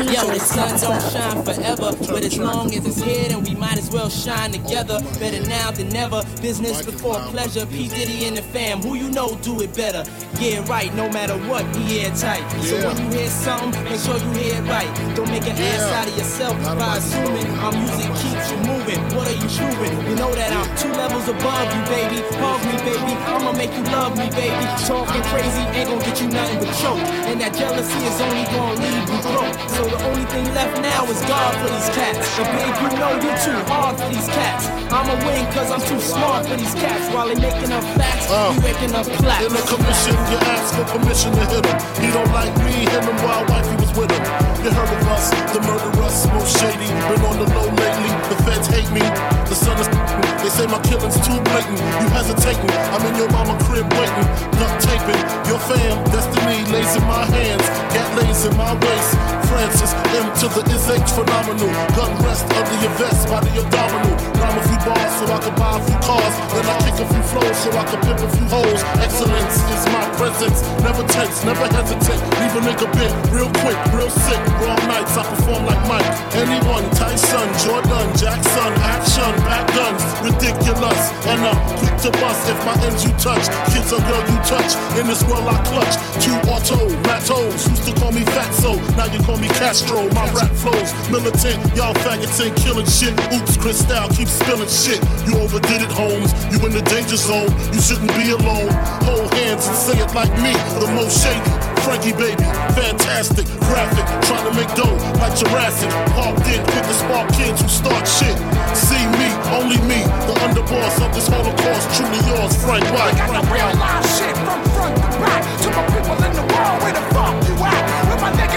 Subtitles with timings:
[0.00, 3.76] Yo, the sun don't shine forever, but as long as it's here, then we might
[3.76, 4.98] as well shine together.
[5.18, 6.22] Better now than never.
[6.40, 7.66] Business before pleasure.
[7.66, 10.04] P Diddy and the fam, who you know do it better.
[10.38, 10.94] Get Yeah, right.
[10.94, 12.50] No matter what, be airtight.
[12.62, 15.14] So when you hear something, make sure you hear it right.
[15.14, 18.10] Don't make an ass out of yourself by assuming our music
[18.40, 19.00] keeps you moving.
[19.16, 19.92] What are you proving?
[20.08, 22.24] You know that I'm two levels above you, baby.
[22.40, 23.12] Hug me, baby.
[23.28, 24.64] I'ma make you love me, baby.
[24.88, 27.00] Talking crazy ain't gonna get you nothing but choke.
[27.28, 29.56] And that jealousy is only gonna leave you broke.
[29.76, 32.24] So the only thing left now is God for these cats.
[32.36, 34.64] But babe, you know you're too hard for these cats.
[34.90, 37.04] I'ma win cause I'm too smart for these cats.
[37.12, 38.52] While they making up facts, Uh.
[38.56, 39.44] you waking up plaques.
[39.46, 41.78] In the commission, you ask for permission to hit him.
[42.00, 44.24] He don't like me, hit him while wifey was with him.
[44.62, 46.90] You heard of us, the murderers, most shady.
[47.08, 49.02] Been on the low lately, the feds hate me.
[49.48, 49.88] The sun is
[50.42, 51.80] they say my killing's too blatant.
[52.00, 54.28] You hesitating, I'm in your mama crib waiting.
[54.58, 57.66] Duct taping, your fam, destiny lays in my hands.
[57.90, 59.40] Gat lays in my waist.
[59.50, 61.70] Francis, M to the is H phenomenal.
[61.98, 64.14] Gun rest under your vest, by the abdominal.
[64.38, 66.34] Rhyme a few bars so I can buy a few cars.
[66.54, 68.80] Then I kick a few flows so I can pimp a few hoes.
[69.02, 70.62] Excellence is my presence.
[70.86, 72.22] Never tense, never hesitate.
[72.38, 74.40] Leave a nigga bent real quick, real sick.
[74.60, 76.06] Raw nights, I perform like Mike.
[76.36, 80.02] Anyone, Tyson, Jordan, Jackson, action, back guns.
[80.20, 81.00] Ridiculous.
[81.30, 83.46] And I'm quick to bust if my ends you touch.
[83.72, 84.72] Kids or girl you touch.
[84.98, 85.94] In this world I clutch.
[86.20, 87.68] Two auto, matos.
[87.68, 88.76] Used to call me Fatso.
[88.96, 90.08] Now you call me Castro.
[90.12, 91.58] My rap flows militant.
[91.76, 93.14] Y'all faggots ain't killing shit.
[93.32, 95.00] Oops, Cristal keep spilling shit.
[95.26, 96.32] You overdid it, Holmes.
[96.52, 97.50] You in the danger zone.
[97.72, 98.70] You shouldn't be alone.
[99.06, 100.52] Hold hands and say it like me.
[100.80, 101.69] The most shady.
[101.84, 102.44] Frankie baby,
[102.76, 105.88] fantastic, graphic, trying to make dough like Jurassic.
[106.12, 108.36] Parked in with the spark kids who start shit.
[108.76, 111.88] See me, only me, the underboss of this Holocaust.
[111.96, 113.16] Truly yours, Frank White.
[113.16, 115.42] Got the real live shit from front to back.
[115.62, 117.82] To my people in the world, where the fuck you at?
[118.08, 118.49] Where my niggas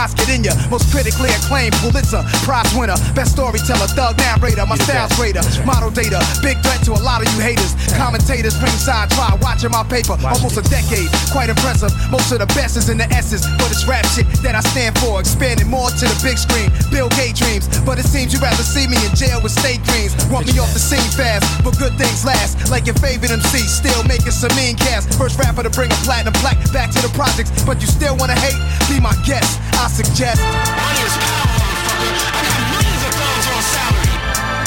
[0.00, 4.78] Knots get in ya, most critically acclaimed Pulitzer Prize winner, best storyteller, thug narrator, my
[4.86, 7.74] style's greater, model data, big threat to a lot of you haters.
[7.98, 11.90] Commentators ringside try watching my paper, almost a decade, quite impressive.
[12.06, 14.96] Most of the best is in the essence, but it's rap shit that I stand
[15.02, 16.70] for, expanding more to the big screen.
[16.94, 20.14] Bill Gates dreams, but it seems you'd rather see me in jail with state dreams.
[20.30, 22.70] Want me off the scene fast, but good things last.
[22.70, 25.18] Like your favorite MC, still making some mean cast.
[25.18, 28.38] First rapper to bring a platinum black back to the projects, but you still wanna
[28.38, 28.58] hate?
[28.86, 30.38] Be my guest, I suggest.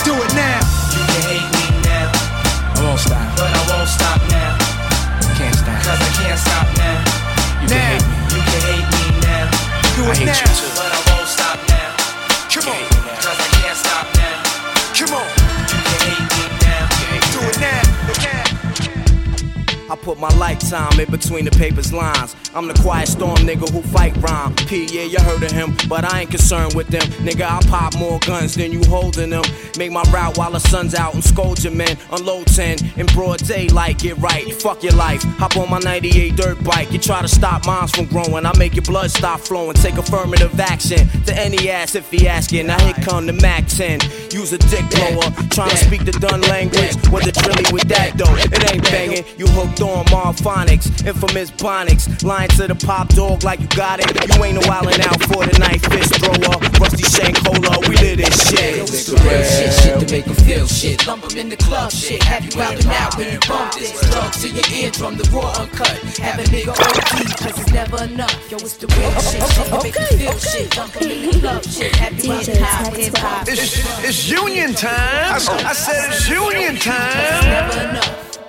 [0.03, 0.59] Do it now.
[0.91, 3.23] You can hate me now, I won't stop.
[3.37, 4.57] but I won't stop now.
[5.39, 5.79] Can't stop.
[5.83, 6.99] Cause I can't stop now.
[7.71, 7.95] Now,
[8.33, 9.47] You can hate me now,
[9.95, 10.35] do it now.
[10.75, 11.89] but I won't stop now.
[12.51, 12.83] Come on,
[13.23, 14.37] Cause I can't stop now.
[14.97, 15.27] come on,
[15.71, 16.83] You can hate me now.
[17.31, 17.81] do it now.
[19.89, 22.35] I put my lifetime in between the paper's lines.
[22.55, 24.55] I'm the quiet storm nigga who fight rhyme.
[24.55, 27.01] P, yeah, you heard of him, but I ain't concerned with them.
[27.25, 29.43] Nigga, I pop more guns than you holding them.
[29.75, 31.97] Make my route while the sun's out and scold your men.
[32.11, 34.53] Unload 10 in broad daylight, get right.
[34.61, 35.23] Fuck your life.
[35.39, 36.91] Hop on my 98 dirt bike.
[36.91, 38.45] You try to stop minds from growing.
[38.45, 39.73] I make your blood stop flowing.
[39.73, 42.67] Take affirmative action to any ass if he asking.
[42.67, 43.99] Now here come the Mac 10.
[44.29, 45.31] Use a dick blower.
[45.49, 46.95] Trying to speak the done language.
[47.09, 48.35] What it's really with that though?
[48.35, 49.23] It ain't banging.
[49.39, 51.06] You hooked on Marphonics.
[51.07, 52.23] Infamous Bonics.
[52.23, 54.07] Lying to the pop dog like you got it.
[54.36, 55.81] You ain't no wildin' out for the night.
[55.92, 56.57] Fist thrower.
[56.80, 57.80] Rusty Shank Cola.
[57.88, 58.80] We live this shit.
[58.84, 61.06] It's the real shit, shit to make 'em feel shit.
[61.07, 62.24] Lump 'em in the club, shit.
[62.24, 63.92] Have you out and out when you bump this.
[64.10, 65.98] Plug to your eardrum, the raw uncut.
[66.19, 68.36] Have a nigga OD, cause it's never enough.
[68.51, 70.78] Yo, it's the real shit, shit to make 'em feel shit.
[70.78, 71.95] Lump 'em in the club, shit.
[71.95, 73.48] Have you out and out, hip hop.
[73.48, 74.92] It's, it's union time.
[74.94, 76.95] I, I said it's union time.
[77.19, 78.40] It's Never enough.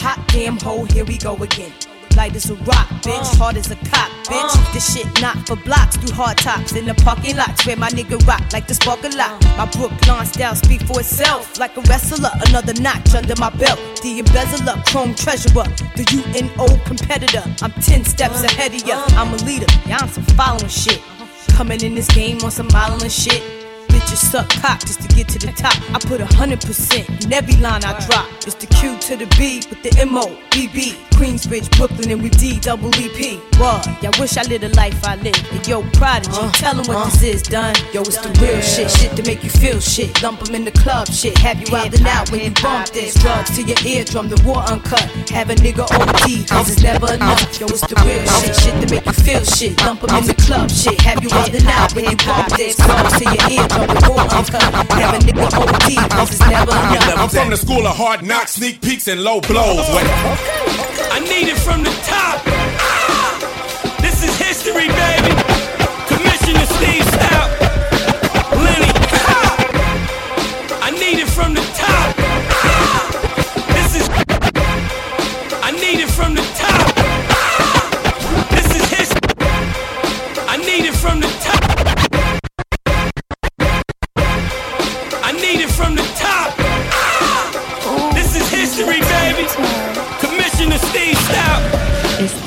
[0.00, 1.72] Hot damn hole, here we go again.
[2.18, 3.30] Light as a rock, bitch.
[3.34, 3.38] Uh.
[3.38, 4.54] Hard as a cop, bitch.
[4.58, 4.72] Uh.
[4.74, 8.18] This shit not for blocks, through hard tops in the parking lots where my nigga
[8.26, 9.32] rock like the spark a lot.
[9.44, 9.56] Uh.
[9.58, 12.34] My Brooklyn style speak for itself, like a wrestler.
[12.48, 13.78] Another notch under my belt.
[14.02, 15.68] The embezzler, chrome treasurer,
[15.98, 17.44] the UNO competitor.
[17.62, 18.96] I'm ten steps ahead of ya.
[19.20, 21.00] I'm a leader, yeah, I'm some following shit.
[21.56, 23.42] Coming in this game on some modeling shit.
[23.88, 25.76] Bitches suck cock just to get to the top.
[25.94, 28.26] I put a hundred percent in every line I drop.
[28.46, 30.96] It's the Q to the B with the M O B B.
[31.18, 33.38] Queensbridge, Brooklyn, and we D double E P.
[33.58, 33.84] What?
[34.04, 35.44] Y'all wish I lived a life I lived.
[35.50, 37.10] And yo, prodigy, uh, tell them what uh.
[37.10, 37.74] this is done.
[37.92, 40.22] Yo, it's the real shit, shit to make you feel shit.
[40.22, 41.36] Lump 'em in the club, shit.
[41.38, 43.14] Have you out and out when you bump this.
[43.14, 45.02] Drugs to your eardrum, the war uncut.
[45.34, 47.42] Have a nigga OD, cause it's never enough.
[47.58, 49.74] Yo, it's the real shit, shit to make you feel shit.
[49.84, 51.00] Lump 'em in the club, shit.
[51.00, 52.76] Have you out and out when you bump this.
[52.76, 54.62] Drugs to your eardrum, the war uncut.
[54.94, 57.18] Have a nigga OD, cause it's never enough.
[57.18, 59.82] I'm from the school of hard knocks, sneak peeks, and low blows.
[59.90, 61.07] Wait.
[61.10, 62.42] I need it from the top.
[62.46, 63.98] Ah!
[64.00, 65.17] This is history, baby.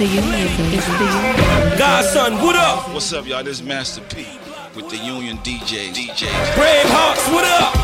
[0.01, 1.77] The union, it's the union.
[1.77, 2.91] Godson, what up?
[2.91, 3.43] What's up, y'all?
[3.43, 4.25] This is Master P
[4.75, 5.93] with the Union DJ.
[5.93, 6.25] DJ.
[6.55, 7.75] Bravehearts, what up?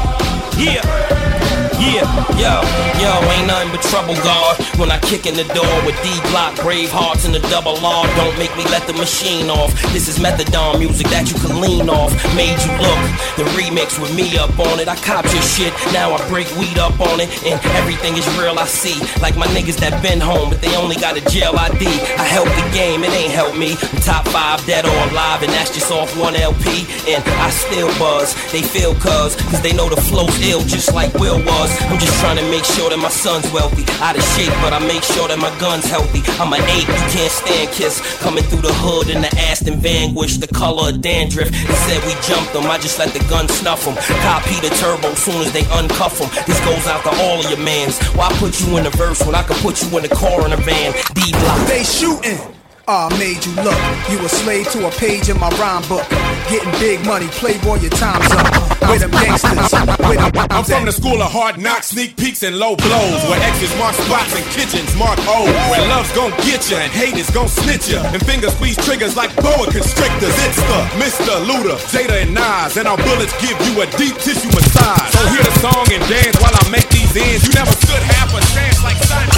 [0.58, 1.46] Yeah.
[1.77, 2.09] Yeah,
[2.41, 2.57] yo,
[2.97, 4.57] yo, ain't nothing but trouble, God.
[4.81, 8.06] When I kick in the door with D Block, brave hearts and the double R.
[8.18, 9.69] Don't make me let the machine off.
[9.94, 12.09] This is methadone music that you can lean off.
[12.33, 13.01] Made you look,
[13.38, 14.89] the remix with me up on it.
[14.89, 17.29] I cop your shit, now I break weed up on it.
[17.45, 18.97] And everything is real, I see.
[19.21, 21.85] Like my niggas that been home, but they only got a jail ID.
[22.18, 23.77] I help the game, it ain't help me.
[23.94, 26.89] I'm top five, dead or alive, and that's just off one LP.
[27.06, 31.13] And I still buzz, they feel cuz, cause they know the flow's ill, just like
[31.21, 31.67] Will was.
[31.90, 33.84] I'm just trying to make sure that my son's wealthy.
[34.04, 36.22] Out of shape, but I make sure that my gun's healthy.
[36.40, 38.02] I'm an ape, you can't stand kiss.
[38.19, 41.50] Coming through the hood in the Aston Vanquish, the color of dandruff.
[41.50, 43.96] They said we jumped them, I just let the gun snuff them.
[44.22, 46.30] Copy the turbo soon as they uncuff them.
[46.46, 47.98] This goes out to all of your mans.
[48.16, 50.54] Why put you in the verse when I can put you in the car in
[50.54, 50.94] a van?
[51.14, 51.60] D block.
[51.68, 52.56] They shooting.
[52.89, 53.75] Ah, made you look.
[54.07, 56.07] You a slave to a page in my rhyme book.
[56.48, 58.48] Getting big money, playboy, your time's up.
[58.88, 59.75] With them gangsters,
[60.07, 63.19] with them I'm from the school of hard knocks, sneak peeks, and low blows.
[63.28, 65.44] Where X's mark spots and kitchens mark O.
[65.68, 68.00] Where love's gon' get ya and hate is gon' snitch ya.
[68.16, 70.31] And fingers squeeze triggers like boa constrictors.
[70.48, 71.44] It's the Mr.
[71.44, 72.80] Luda, Jada, and Nas.
[72.80, 75.12] And our bullets give you a deep tissue massage.
[75.12, 77.44] So hear the song and dance while I make these ends.
[77.44, 79.36] You never stood half a chance like Simon.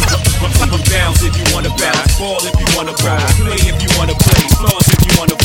[0.61, 4.13] I'm down if you wanna bounce, ball if you wanna bounce, play if you wanna
[4.13, 5.35] play, floors if you wanna.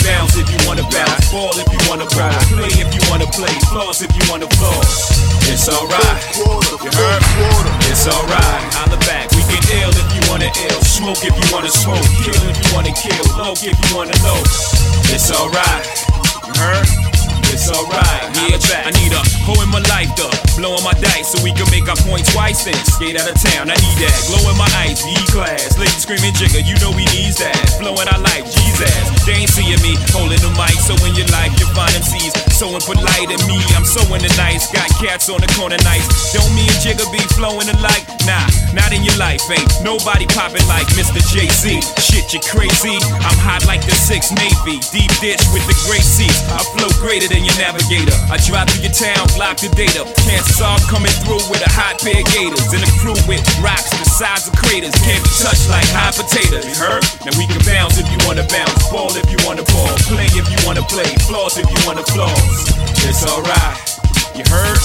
[0.00, 3.52] Down if you wanna bounce, ball if you wanna bounce, play if you wanna play,
[3.70, 5.20] floors if you wanna floss.
[5.48, 7.22] It's alright, you heard?
[7.90, 8.74] It's alright.
[8.74, 9.29] Holla back, we get
[9.78, 13.24] ill if you wanna ill, smoke if you wanna smoke, kill if you wanna kill,
[13.38, 14.40] low if you wanna low.
[15.14, 15.86] It's alright,
[16.46, 17.19] you heard?
[17.50, 18.30] It's alright.
[18.36, 18.86] Yeah.
[18.86, 20.32] I need a hoe in my life, though.
[20.56, 23.70] Blowing my dice so we can make our point twice and skate out of town.
[23.70, 24.16] I need that.
[24.26, 25.78] Glow in my eyes, E class.
[25.78, 27.56] Lady screaming jigger, you know we needs that.
[27.78, 28.92] Flowing our life, Jesus.
[29.24, 32.50] They ain't seeing me holding the mic, so in your life you find them MCs
[32.60, 33.56] so impolite and me.
[33.72, 34.68] I'm so in the nice.
[34.68, 36.32] Got cats on the corner nice.
[36.36, 38.04] Don't me and Jigga be flowing alike?
[38.28, 38.44] Nah,
[38.76, 39.40] not in your life.
[39.48, 41.24] Ain't nobody popping like Mr.
[41.32, 41.80] Jay Z.
[41.96, 42.96] Shit, you crazy.
[43.24, 44.76] I'm hot like the six Navy.
[44.92, 46.44] Deep ditch with the great seats.
[46.52, 48.16] I flow greater than your navigator.
[48.28, 50.02] I drive through your town, block the data.
[50.04, 52.68] Are I'm coming through with a hot pair of gators.
[52.72, 54.92] And a crew with rocks the size of craters.
[55.04, 56.66] Can't be touched like hot potatoes.
[56.68, 57.02] You heard?
[57.24, 58.76] Now we can bounce if you wanna bounce.
[58.92, 59.90] Ball if you wanna ball.
[60.10, 61.08] Play if you wanna play.
[61.26, 62.36] Floss if you wanna floss.
[63.06, 63.76] It's alright.
[64.36, 64.78] You heard?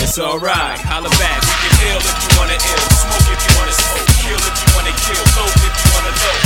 [0.00, 0.80] It's alright.
[0.80, 1.40] Holla back.
[1.44, 2.84] We can ill if you wanna ill.
[2.96, 4.08] Smoke if you wanna smoke.
[4.24, 5.24] Kill if you wanna kill.
[5.36, 6.38] Low if you wanna low.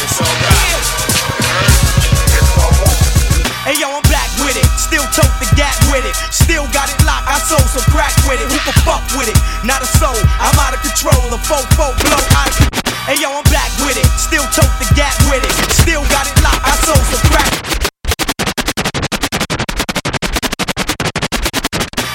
[0.00, 0.84] It's alright.
[1.28, 2.07] You heard?
[3.68, 4.64] Hey yo, I'm back with it.
[4.80, 6.16] Still tote the gap with it.
[6.32, 7.28] Still got it locked.
[7.28, 8.48] I sold some crack with it.
[8.48, 9.36] Who can fuck with it?
[9.60, 10.16] Not a soul.
[10.40, 11.28] I'm out of control.
[11.28, 12.56] The folk folk blow out of
[13.04, 14.08] Hey yo, I'm back with it.
[14.16, 15.52] Still tote the gap with it.
[15.84, 16.64] Still got it locked.
[16.64, 17.52] I sold some crack.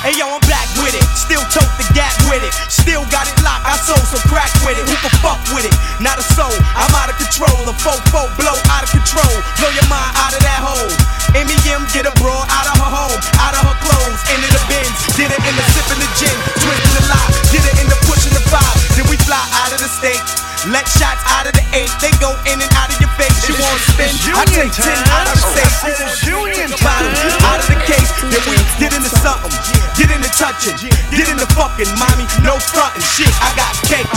[0.02, 1.06] Hey yo, I'm back with it.
[1.16, 2.52] Still tote the gap with it.
[2.68, 3.64] Still got it locked.
[3.64, 4.86] I sold some crack with it.
[4.86, 5.74] Who the fuck with it?
[6.04, 6.52] Not a soul.
[6.76, 7.56] I'm out of control.
[7.64, 9.34] A fofo blow out of control.
[9.64, 10.92] Blow your mind out of that hole.
[11.34, 14.94] MEM get a broad out of her home, out of her clothes, into the bins.
[15.18, 17.26] Get her in the sipping the gin, twisting the lot.
[17.50, 18.78] Get her in the pushing the vibe.
[18.94, 20.22] Then we fly out of the state.
[20.70, 21.90] Let shots out of the eight.
[22.00, 23.13] They go in and out of your
[23.44, 27.12] I take ten out of say it's union time.
[27.44, 29.52] Out of the case, then we get into something.
[30.00, 30.80] Get into touching,
[31.12, 32.24] get into fucking, mommy.
[32.40, 33.28] No frontin' shit.
[33.44, 34.08] I got cake,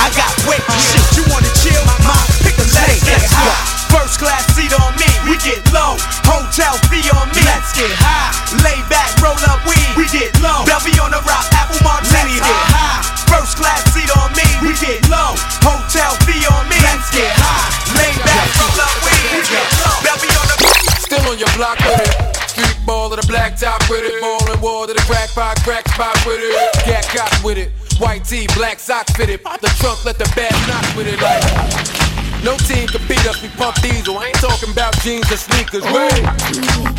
[0.00, 0.64] I got weight.
[0.80, 1.76] Shit, you wanna chill?
[2.08, 2.39] Ma,
[2.74, 3.16] pick a.
[3.18, 3.80] Let's go.
[3.90, 5.98] First class seat on me, we get low.
[6.22, 8.30] Hotel fee on me, let's get high.
[8.62, 10.62] Lay back, roll up weed, we get low.
[10.62, 13.02] Belly on the rock, apple martini, get high.
[13.26, 15.34] First class seat on me, we get low.
[15.66, 17.66] Hotel fee on me, let's get high.
[17.98, 19.96] Lay back, roll up weed, we get low.
[20.06, 20.56] Belly on the
[21.02, 22.14] Still on your block with it.
[22.46, 24.22] Street ball to the black top with it.
[24.22, 26.54] Ball and wall to the crack pot, crack spot with it.
[26.86, 27.74] Gat got with it.
[27.98, 29.42] White tee, black socks fitted.
[29.42, 31.99] Pop the trunk, let the bad knock with it like.
[32.40, 34.16] No team can beat us, we pump diesel.
[34.16, 35.92] I ain't talking about jeans or sneakers, oh.
[35.92, 36.24] right?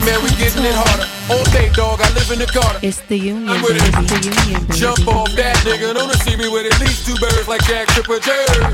[0.06, 1.10] Man, we getting it harder.
[1.34, 2.78] All day, dog, I live in the Carter.
[2.86, 3.74] It's the union, I'm baby.
[3.74, 3.90] with it.
[3.90, 4.78] It's the union, baby.
[4.78, 8.22] Jump off that nigga, don't see me with at least two birds like Jack Tripper
[8.22, 8.70] Jerry.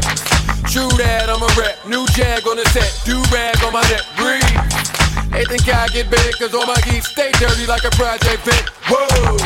[0.67, 1.79] True that, I'm a rap.
[1.87, 4.43] New jag on the set, do rag on my neck, breathe.
[5.31, 8.67] They think I get big, cause all my geeks stay dirty like a project pit.
[8.91, 9.39] Whoa!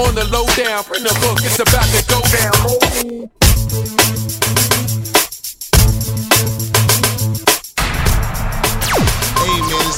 [0.00, 3.28] On the low down, bring the book, it's about to go down.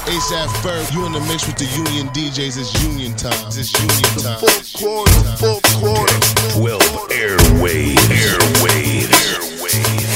[0.07, 0.93] ASAP Ferg.
[0.93, 2.59] You in the mix with the Union DJs.
[2.59, 3.33] It's Union time.
[3.49, 4.39] It's Union time.
[4.39, 6.19] Fourth quarter, fourth quarter.
[6.53, 7.97] 12 airways.
[8.11, 10.14] Airways.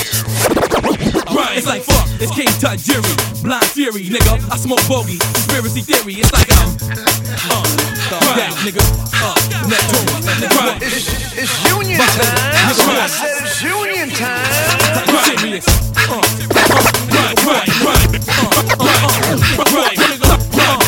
[0.88, 3.02] Right, it's like fuck, it's King Tut Jury,
[3.42, 4.40] Blind Fury, nigga.
[4.50, 6.14] I smoke bogey, conspiracy theory.
[6.14, 6.68] It's like I'm,
[7.04, 7.60] uh,
[8.32, 8.80] right, nigga,
[9.20, 9.36] uh,
[9.68, 10.08] Neptune.
[10.56, 12.08] Right, It's, it's union time.
[12.08, 14.48] I said it's union time.
[15.12, 16.24] Right, serious, uh, uh,
[17.12, 20.80] right, right, right, uh, uh, uh, right, nigga, uh, uh,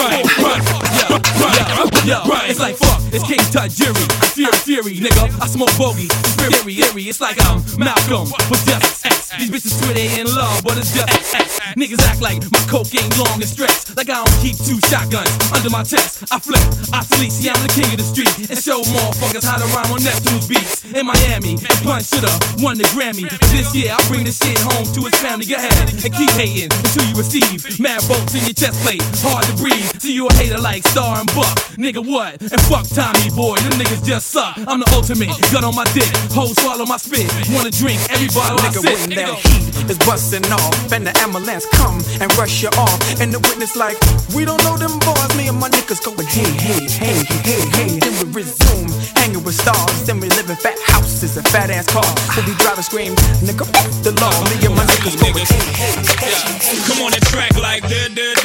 [0.00, 0.64] right, right,
[0.96, 1.12] yeah,
[1.44, 2.48] right, yeah, right.
[2.50, 5.30] It's like fuck, it's King Tut Jury, Fury, Fury, nigga.
[5.40, 7.02] I smoke bogey, conspiracy theory.
[7.08, 9.30] It's like I'm Malcolm, but just X.
[9.38, 11.58] These bitches swear they in love, but it's just X.
[11.76, 13.96] Niggas act like my coke ain't long and stretched.
[13.96, 16.24] Like I don't keep two shotguns under my chest.
[16.32, 16.62] I flip,
[16.92, 18.50] obsolete, see I'm the king of the street.
[18.50, 20.84] And show motherfuckers how to rhyme on Neptune's beats.
[20.88, 22.32] In Miami, and Pun shoulda
[22.64, 23.28] won the Grammy.
[23.52, 25.46] This year I'll bring this shit home to his family.
[25.46, 29.04] Go ahead and keep hating until you receive mad bolts in your chest plate.
[29.20, 29.86] Hard to breathe.
[30.00, 31.52] See you a hater like Star and Buc.
[31.76, 32.40] Nigga, what?
[32.40, 34.58] And fuck Tommy boy, them niggas just suck.
[34.66, 36.10] I'm the ultimate, gun on my dick.
[36.34, 37.30] Hoes swallow my spit.
[37.54, 38.98] Wanna drink every bottle I Nigga, sip.
[38.98, 43.30] when that heat is busting off, and the ambulance come and rush you off, and
[43.30, 43.94] the witness like,
[44.34, 45.30] we don't know them boys.
[45.38, 47.90] Me and my niggas going, hey, hey, hey, hey, hey.
[48.02, 51.86] Then we resume hanging with stars, then we live in fat houses and fat ass
[51.86, 52.10] cars.
[52.34, 53.14] So We'll be driving scream,
[53.46, 54.34] nigga, fuck the law.
[54.50, 56.82] Me and my niggas going, hey, hey, hey.
[56.90, 58.37] Come on the track like da da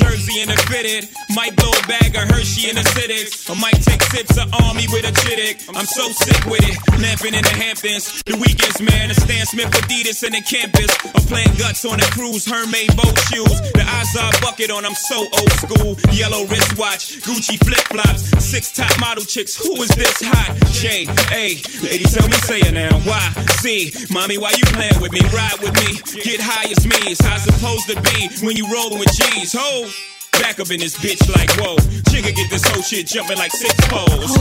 [0.00, 1.08] jersey and a fitted.
[1.36, 3.48] Might blow a bag of Hershey the cities.
[3.48, 5.68] I might take sips of army with a chittick.
[5.76, 6.76] I'm so sick with it.
[7.00, 8.22] Lamping in the Hamptons.
[8.24, 9.10] The weekends, man.
[9.10, 10.90] A Stan Smith Adidas in the campus.
[11.04, 12.46] I'm playing guts on a cruise.
[12.46, 13.60] Hermaid boat shoes.
[13.76, 14.84] The Azar bucket on.
[14.84, 15.96] I'm so old school.
[16.12, 17.20] Yellow wristwatch.
[17.20, 18.32] Gucci flip flops.
[18.40, 19.56] Six top model chicks.
[19.56, 20.56] Who is this hot?
[20.72, 21.60] J A.
[21.84, 22.96] Lady, tell me, say it now.
[23.04, 23.20] Why?
[23.60, 25.20] See, mommy, why you playing with me?
[25.34, 26.00] Ride with me.
[26.22, 26.96] Get high as me.
[27.12, 29.52] It's how it's supposed to be when you rolling with G's.
[29.52, 29.89] Ho!
[30.32, 31.76] Back up in this bitch like whoa.
[32.10, 34.34] Jigga get this whole shit jumping like six poles.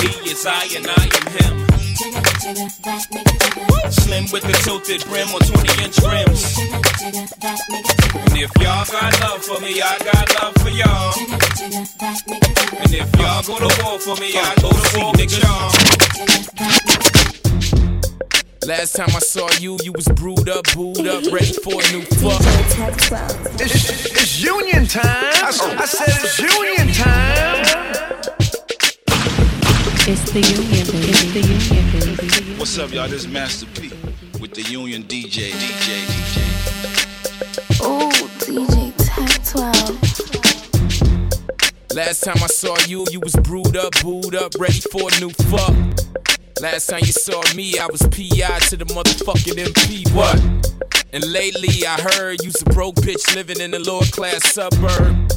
[0.00, 1.64] He is I and I am him.
[3.90, 6.58] Slim with the tilted brim on 20 inch rims.
[7.04, 11.14] And if y'all got love for me, I got love for y'all.
[12.80, 17.23] And if y'all go to war for me, I go to war with y'all.
[18.66, 22.00] Last time I saw you, you was brewed up, booed up, ready for a new
[22.16, 22.40] fuck.
[23.60, 25.04] It's, it's union time.
[25.04, 27.62] I, I said it's union time.
[30.08, 31.10] It's the union, baby.
[31.10, 32.54] It's the union, baby.
[32.58, 33.06] What's up, y'all?
[33.06, 33.90] This is Master P
[34.40, 35.50] with the Union DJ.
[35.50, 36.40] DJ, DJ.
[37.84, 41.94] Ooh, DJ Tech 12.
[41.94, 45.28] Last time I saw you, you was brewed up, booed up, ready for a new
[45.50, 45.74] fuck.
[46.64, 50.10] Last time you saw me, I was PI to the motherfucking MP.
[50.14, 50.40] What?
[51.12, 55.30] And lately I heard you's a broke bitch living in a lower class suburb.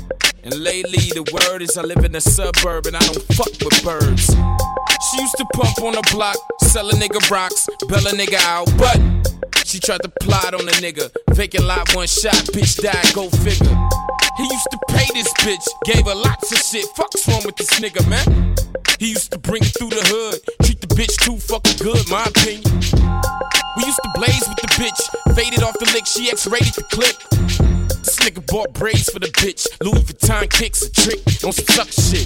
[0.46, 3.84] And lately the word is I live in a suburb and I don't fuck with
[3.84, 4.32] birds.
[4.32, 8.72] She used to pump on the block, sell a nigga rocks, bail a nigga out,
[8.80, 8.96] but
[9.66, 11.12] she tried to plot on a nigga.
[11.36, 13.76] Vacant lot, one shot, bitch died, go figure.
[14.38, 16.86] He used to pay this bitch, gave her lots of shit.
[16.96, 18.56] Fuck's wrong with this nigga, man?
[18.98, 20.40] He used to bring it through the hood,
[20.98, 22.64] bitch too fucking good, my opinion.
[23.78, 28.17] We used to blaze with the bitch, faded off the lick, she X-rated the clip.
[28.18, 29.68] This Nigga bought braids for the bitch.
[29.82, 32.26] Louis Vuitton kicks a trick on some suck shit.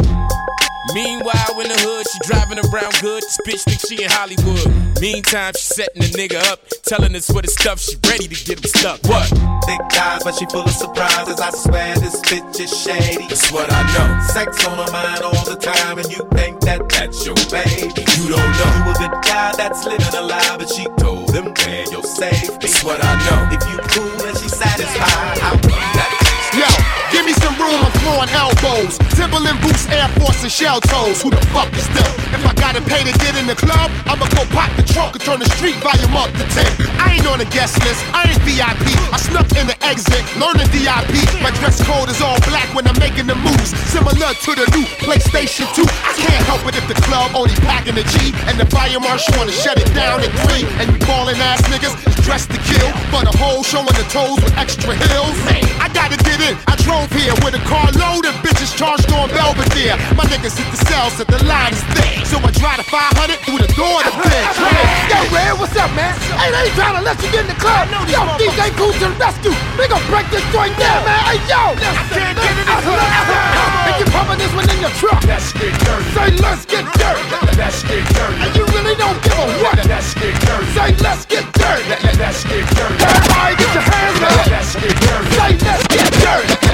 [0.93, 3.23] Meanwhile, in the hood, she driving around good.
[3.23, 4.65] This bitch think she in Hollywood.
[4.99, 7.79] Meantime, she setting the nigga up, telling us what his stuff.
[7.79, 9.03] She ready to get him stuck.
[9.03, 9.27] What?
[9.67, 11.39] Thick thighs, but she full of surprises.
[11.39, 13.27] I swear this bitch is shady.
[13.27, 14.19] That's what I know.
[14.31, 17.91] Sex on her mind all the time, and you think that that's your baby.
[18.15, 18.71] You don't know.
[18.79, 22.47] You a good guy that's living a lie, but she told them, man, you're safe.
[22.59, 23.53] That's what I know.
[23.53, 25.90] If you cool and she satisfied, that
[26.61, 28.97] Yo, give me some room floor and elbows.
[29.13, 31.21] Timberland boots, Air Force, and shell toes.
[31.21, 32.11] Who the fuck is them?
[32.33, 35.23] If I gotta pay to get in the club, I'ma go pop the trunk and
[35.23, 36.65] turn the street volume up to 10.
[36.97, 38.87] I ain't on the guest list, I ain't VIP.
[39.13, 41.13] I snuck in the exit, learning DIP.
[41.43, 43.75] My dress code is all black when I'm making the moves.
[43.91, 45.83] Similar to the new PlayStation 2.
[45.83, 48.33] I can't help it if the club only packing the G.
[48.47, 50.63] And the fire marshal wanna shut it down at 3.
[50.79, 52.89] And you ballin' ass niggas dressed to kill.
[53.11, 55.37] But the whole showing the toes with extra heels.
[55.81, 56.57] I gotta get in.
[56.67, 59.97] I drove here with a car load of bitches charged on Belvedere.
[60.13, 62.25] My niggas hit the cells at the line is thick.
[62.29, 64.45] So I drive the 500 through the door to bed.
[65.09, 66.13] Yo, Red, what's up, man?
[66.37, 67.89] Hey, they ain't trying to let you get in the club.
[68.05, 69.55] Yo, DJ Kool to the rescue.
[69.79, 71.19] We gonna break this joint down, man.
[71.25, 71.73] Hey, yo.
[71.73, 73.71] I can't get in the club.
[73.87, 75.23] And you pumping this one in your truck.
[75.25, 76.05] Let's get dirty.
[76.13, 77.23] Say, let's get dirty.
[77.57, 78.37] Let's get dirty.
[78.45, 79.81] And you really don't give a what.
[79.89, 80.69] Let's get dirty.
[80.77, 81.83] Say, let's get dirty.
[81.89, 82.97] Let's get dirty.
[83.01, 84.47] Everybody get your hands up.
[84.53, 85.29] Let's get dirty.
[85.33, 86.70] Say, let's get dirty.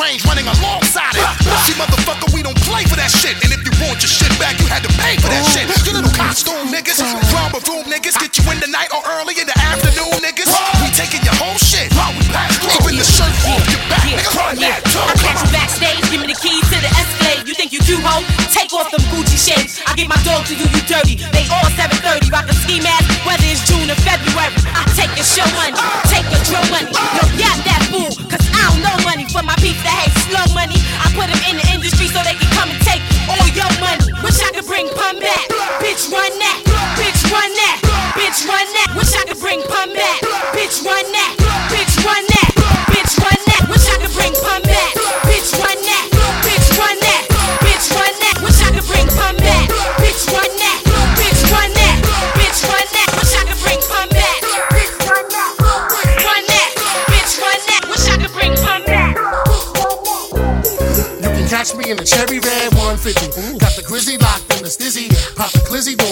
[0.00, 1.28] Trains running alongside it.
[1.68, 3.36] See, motherfucker, we don't play for that shit.
[3.44, 5.68] And if you want your shit back, you had to pay for that shit.
[5.84, 9.44] You little costume niggas, drama room niggas, get you in the night or early in
[9.44, 10.48] the afternoon niggas.
[10.80, 12.80] We taking your whole shit while we pass through.
[12.80, 14.32] Even the shirt off your back, nigga.
[14.40, 15.04] Run that too.
[15.04, 17.44] I catch you backstage, give me the keys to the Escalade.
[17.44, 18.24] You think you cute, ho?
[18.48, 19.84] Take off them Gucci shades.
[19.84, 21.20] I get my dog to do you dirty.
[21.28, 24.48] They all 730, rock a ski mask, whether it's June or February.
[24.72, 25.69] I take your show money,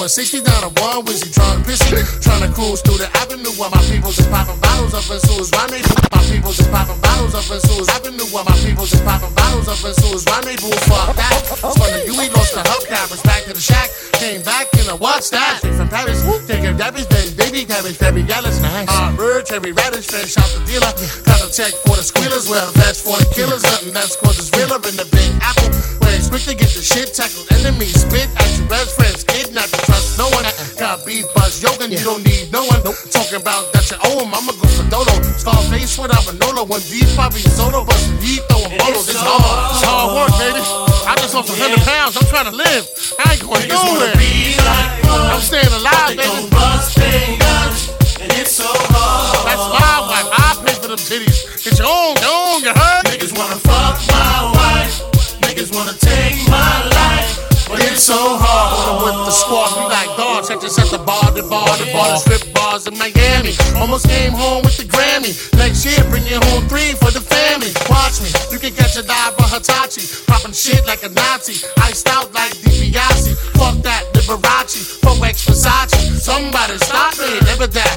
[0.08, 1.32] the glizzy doing 60 down a one wizzy.
[1.32, 2.00] Drunk pissy.
[2.22, 5.50] Trying to cruise through the avenue while my peoples is popping bottles up in Sue's
[5.52, 6.00] rendezvous.
[6.12, 9.68] My peoples is popping bottles up in Sue's avenue while my peoples is popping bottles
[9.68, 10.72] up in Sue's rendezvous.
[10.88, 11.40] Fuck that.
[11.60, 13.90] Spun the Huey, lost the hubcappers back to the shack.
[14.16, 15.58] Came back in a watch that.
[15.58, 16.24] Straight from Paris.
[16.46, 18.60] Taking Debbie's baby, baby cabbage, Debbie Gallis.
[18.62, 18.88] Nice.
[18.90, 20.92] Uh, bird, cherry radish, fresh out the dealer.
[21.24, 22.48] Got a check for the squealers.
[22.48, 23.62] Well, that's for the killers.
[23.62, 24.27] Nothing that's cause
[33.28, 34.32] Talking about that you owe oh, him.
[34.32, 35.12] I'ma go for Dodo.
[35.36, 36.64] Scarface without Manolo.
[36.64, 39.04] One deep, probably solo, but he throwing bottles.
[39.04, 39.76] It's hard.
[39.76, 40.64] It's hard work, baby.
[41.04, 42.16] I just lost 100 pounds.
[42.16, 42.88] I'm trying to live.
[43.20, 44.16] I ain't going nowhere.
[44.16, 46.57] I'm staying alive, baby.
[60.60, 63.54] This at the bar, the bar, the bar, the strip bars in Miami.
[63.76, 65.36] Almost came home with the Grammy.
[65.58, 67.70] Next year, bring home three for the family.
[67.88, 70.02] Watch me, you can catch a dive for Hitachi.
[70.26, 71.66] Popping shit like a Nazi.
[71.78, 73.36] Iced out like DiBiase.
[73.58, 75.00] Fuck that, Liberace.
[75.00, 76.20] Fuck X Versace.
[76.20, 77.96] Somebody stop me, never that.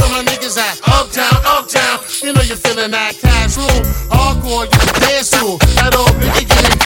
[0.00, 0.80] Where my niggas at?
[0.88, 2.00] Uptown, uptown.
[2.24, 3.12] You know you're feeling that
[3.52, 3.68] room.
[4.08, 5.60] Hardcore, you can dance to.
[5.76, 6.80] That old biggie getting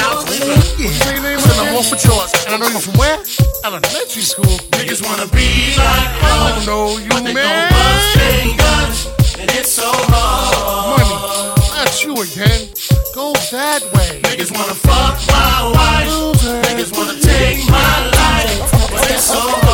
[0.00, 0.24] out.
[0.24, 2.32] Still I'm off for chores.
[2.48, 3.20] And I know you from where?
[3.62, 4.56] Elementary school.
[4.72, 7.44] Niggas wanna be like I don't know you, But they man.
[7.44, 9.36] gon' bust they guns.
[9.36, 10.96] And it's so hard.
[10.96, 12.72] Money, that's you again.
[13.14, 14.20] Go that way.
[14.24, 16.61] Niggas wanna fuck my wife.
[16.82, 18.72] Niggas wanna take my life.
[18.90, 19.71] But it's so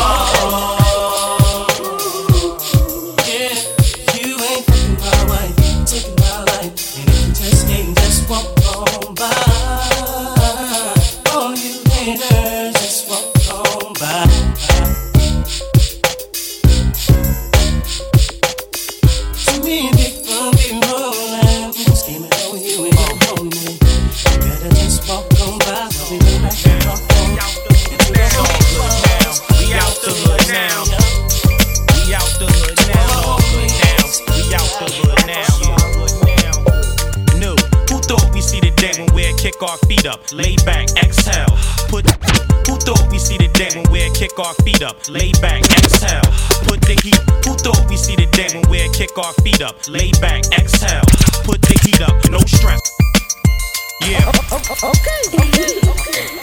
[49.19, 51.01] our feet up, lay back, exhale.
[51.43, 52.81] Put the heat up, no stress.
[54.01, 54.23] Yeah.
[54.25, 55.21] Oh, oh, oh, okay.
[55.35, 55.79] Okay.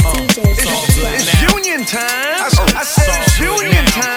[0.05, 2.03] Uh, it's, it's union time.
[2.03, 4.16] I, I said it's union time.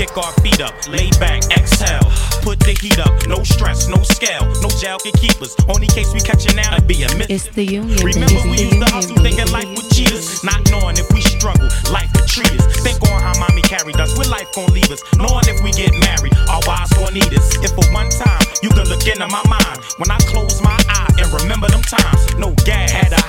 [0.00, 2.08] Kick our feet up, lay back, exhale.
[2.40, 5.52] Put the heat up, no stress, no scale, no jail can keep us.
[5.68, 7.28] Only case we catchin' now to be a myth.
[7.28, 8.00] It's the union.
[8.00, 11.20] Remember it's we used to hustle thinking life would cheat us, not knowing if we
[11.20, 12.64] struggle, life would treat us.
[12.80, 15.92] Think on how mommy carried us, where life gon' leave us, knowing if we get
[16.00, 17.60] married, our wives gon' need us.
[17.60, 21.12] If for one time you can look into my mind, when I close my eye
[21.20, 23.19] and remember them times, no gas, had a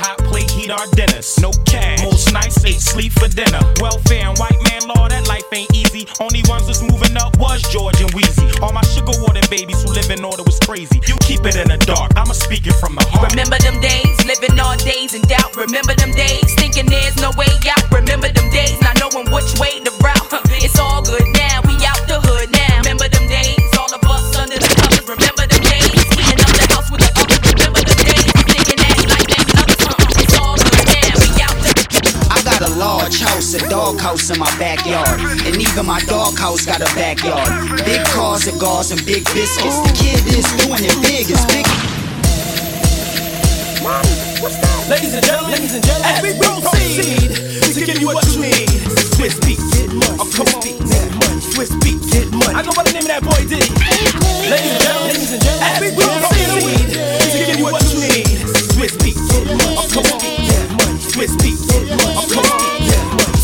[0.70, 3.60] our dinners, no cash, most nights ate sleep for dinner.
[3.80, 6.06] Welfare and white man law, that life ain't easy.
[6.20, 8.52] Only ones that's moving up was George and Wheezy.
[8.62, 11.02] All my sugar water babies who live in order was crazy.
[11.08, 13.32] You keep it in the dark, I'ma speak it from the heart.
[13.32, 15.56] Remember them days, living all days in doubt.
[15.56, 17.90] Remember them days, thinking there's no way out.
[17.90, 20.30] Remember them days, not knowing which way to route.
[20.62, 21.41] It's all good now,
[33.82, 35.20] house, a dog house in my backyard.
[35.46, 37.50] And even my dog house got a backyard.
[37.86, 39.80] Big cars, cigars, and big biscuits.
[39.82, 41.66] The kid is doing it big, it's big.
[44.90, 48.68] Ladies and gentlemen, ladies and gentlemen, as we proceed to give you what you need.
[49.16, 50.18] Swizz Beatz, get money.
[50.20, 51.40] Oh, come on, get money.
[51.40, 52.56] Swizz Beatz, get money.
[52.56, 53.72] I go by the name of that boy Diddy.
[54.50, 56.92] Ladies and gentlemen, ladies and gentlemen, as we proceed
[57.32, 58.28] to give you what you need.
[58.76, 59.76] Swizz Beatz, get money.
[59.80, 61.00] Oh, come on, get money.
[61.00, 62.28] Swizz Beatz, get money.
[62.36, 62.91] Come on.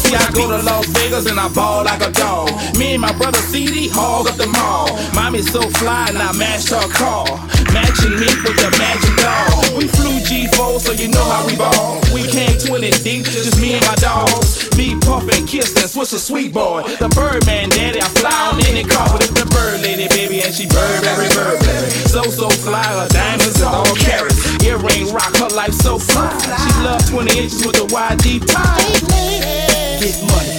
[0.07, 2.47] See, I go to Las Vegas and I ball like a dog.
[2.79, 4.87] Me and my brother CD hog up the mall.
[5.11, 7.27] Mommy's so fly and I matched her car.
[7.75, 9.75] Matching me with the magic dog.
[9.75, 11.99] We flew G4, so you know how we ball.
[12.15, 14.71] We came 20 deep, just me and my dogs.
[14.79, 16.87] Me puff and kiss and switch a sweet boy.
[17.03, 20.55] The Birdman daddy, I fly on any car, but it's the bird lady, baby, and
[20.55, 21.91] she Burberry, Burberry.
[22.07, 24.39] So, so fly, her diamonds is all carrots.
[24.63, 26.31] Earring rock, her life so fly.
[26.39, 29.66] She love 20 inches with the YD tie.
[29.99, 30.53] Get money.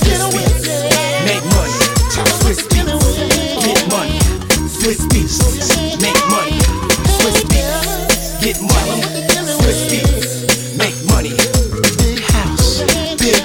[0.00, 0.56] Beats.
[1.26, 1.76] Make money.
[3.60, 4.18] Get money.
[5.10, 5.36] Beats.
[6.00, 6.56] Make money.
[8.40, 9.02] Get money.
[9.90, 10.76] Beats.
[10.78, 11.36] Make money.
[11.98, 12.80] Big house.
[13.18, 13.36] Big.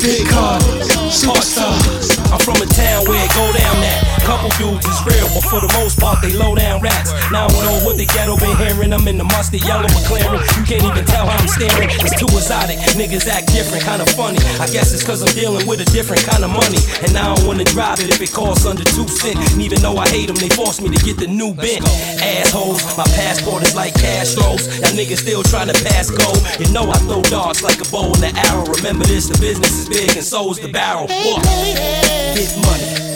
[0.00, 0.64] Big cars.
[1.06, 2.18] Superstars.
[2.32, 4.11] I'm from a town where it go down that.
[4.24, 7.10] Couple dudes is real, but for the most part they low down rats.
[7.30, 8.92] Now I don't know what the ghetto been hearing.
[8.92, 10.38] I'm in the mustard yellow McLaren.
[10.56, 11.90] You can't even tell how I'm staring.
[11.90, 12.78] It's too exotic.
[12.94, 14.38] Niggas act different, kinda funny.
[14.62, 16.78] I guess it's cause I'm dealing with a different kind of money.
[17.02, 19.36] And now I don't wanna drive it if it costs under two cent.
[19.36, 21.82] And even though I hate them, they force me to get the new bent.
[22.22, 24.56] Assholes, my passport is like cash Y'all
[24.94, 26.30] niggas still trying to pass go.
[26.62, 28.64] You know I throw darts like a bow and an arrow.
[28.64, 31.06] Remember this, the business is big and so is the barrel.
[31.06, 31.42] What?
[32.34, 33.11] Get money.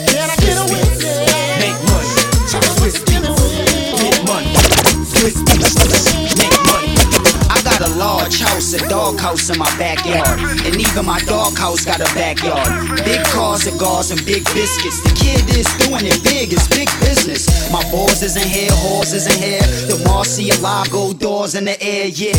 [5.17, 6.66] Swizz
[7.97, 10.39] large house, a dog house in my backyard.
[10.65, 12.69] And even my dog house got a backyard.
[13.03, 15.01] Big cars, cigars, and big biscuits.
[15.01, 17.49] The kid is doing it big, it's big business.
[17.71, 19.65] My boys isn't here, whores isn't here.
[19.89, 22.37] The Murciélago doors in the air, yeah.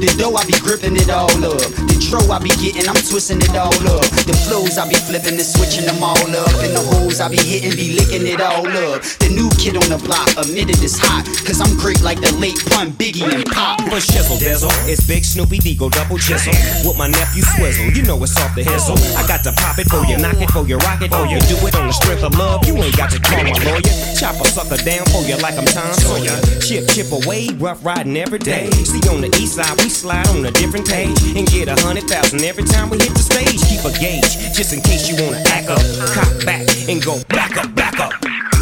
[0.00, 1.60] The dough, I be gripping it all up.
[1.60, 4.06] The tro I be getting, I'm twisting it all up.
[4.24, 6.54] The flows, I be flipping and switching them all up.
[6.64, 9.02] And the holes I be hitting, be licking it all up.
[9.20, 11.28] The new kid on the block admitted it's hot.
[11.44, 13.84] Cause I'm great like the late pun Biggie and Pop.
[13.92, 14.72] But shizzle, dizzle.
[14.88, 16.52] It's Big Snoopy Deagle double chisel.
[16.86, 17.90] With my nephew Swizzle.
[17.96, 18.98] You know it's off the hizzle.
[19.16, 21.38] I got to pop it for you, knock it for you, rock it for you.
[21.46, 22.66] Do it on the strength of love.
[22.66, 23.94] You ain't got to call my lawyer.
[24.18, 26.36] Chop a sucker down for you like I'm Tom Sawyer.
[26.60, 28.70] Chip, chip away, rough riding every day.
[28.84, 31.16] See on the east side, we slide on a different page.
[31.36, 33.60] And get a hundred thousand every time we hit the stage.
[33.68, 35.82] Keep a gauge, just in case you wanna act up.
[36.14, 38.12] Cop back and go back up, back up.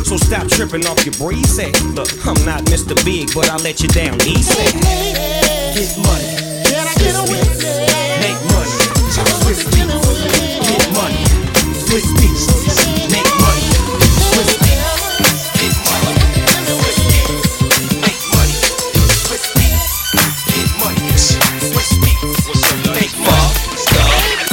[0.05, 1.59] So stop tripping off your breeze.
[1.93, 2.95] Look, I'm not Mr.
[3.05, 5.68] Big, but I'll let you down easy.
[5.79, 6.27] Get money.
[6.99, 7.63] Swizz Beatz.
[8.19, 8.75] Make money.
[9.15, 10.03] Swizz Beatz.
[10.67, 11.23] Get money.
[11.87, 12.43] Swizz Beatz.
[13.15, 13.63] Make money.
[14.27, 15.23] Swizz Beatz.
[15.55, 16.19] Get money.
[16.67, 17.63] Swizz Beatz.
[18.03, 18.59] Make money.
[19.23, 19.87] Swizz Beatz.
[20.51, 21.07] Get money.
[21.15, 22.43] Swizz Beatz.
[22.99, 23.59] Make money.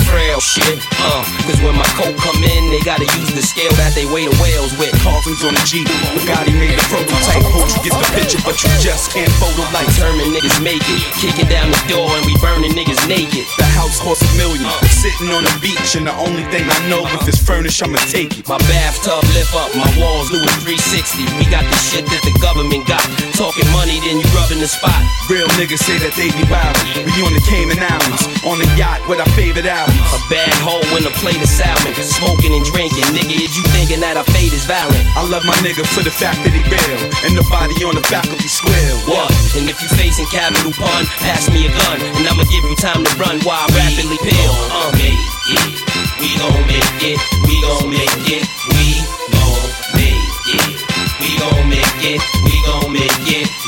[0.06, 0.78] frail shit.
[1.02, 4.30] Uh, cause when my coat come in, they gotta use the scale that they weigh
[4.30, 4.94] the whales with.
[5.02, 7.42] Coffins on the Jeep, Bugatti made the prototype.
[7.50, 9.90] Hope you get the picture, but you just can't photo like.
[9.98, 13.44] Determined niggas make it, kicking down the door and we burning niggas naked.
[13.58, 17.02] The house costs a million, sitting on the beach, and the only thing I know
[17.18, 18.46] if it's furnished, I'ma take it.
[18.46, 21.26] My bathtub lift up, my walls do a 360.
[21.42, 23.02] We got the shit that the government got.
[23.34, 25.02] Talking money, then you rubbing the spot.
[25.32, 27.10] Real niggas say that they be wildin'.
[27.10, 29.98] We on the Cayman Islands, on the yacht with our favorite albums.
[30.14, 33.08] A bad hoe in a plate salmon, smoking and drinking.
[33.16, 35.08] Nigga, is you thinking that our fate is violent?
[35.16, 38.04] I love my nigga for the fact that he real, and the body on the
[38.12, 38.94] back of faculty square.
[39.08, 39.32] What?
[39.56, 43.04] And if you facing capital pun, pass me a gun, and I'ma give you time
[43.04, 44.54] to run while I rapidly peel.
[44.74, 45.16] Uh, make
[45.56, 45.72] it,
[46.20, 48.44] we gon' make it, we gon' make it,
[48.76, 49.00] we
[49.32, 49.64] gon'
[49.96, 50.76] make it,
[51.22, 53.65] we gon' make it, we gon' make it, we gon'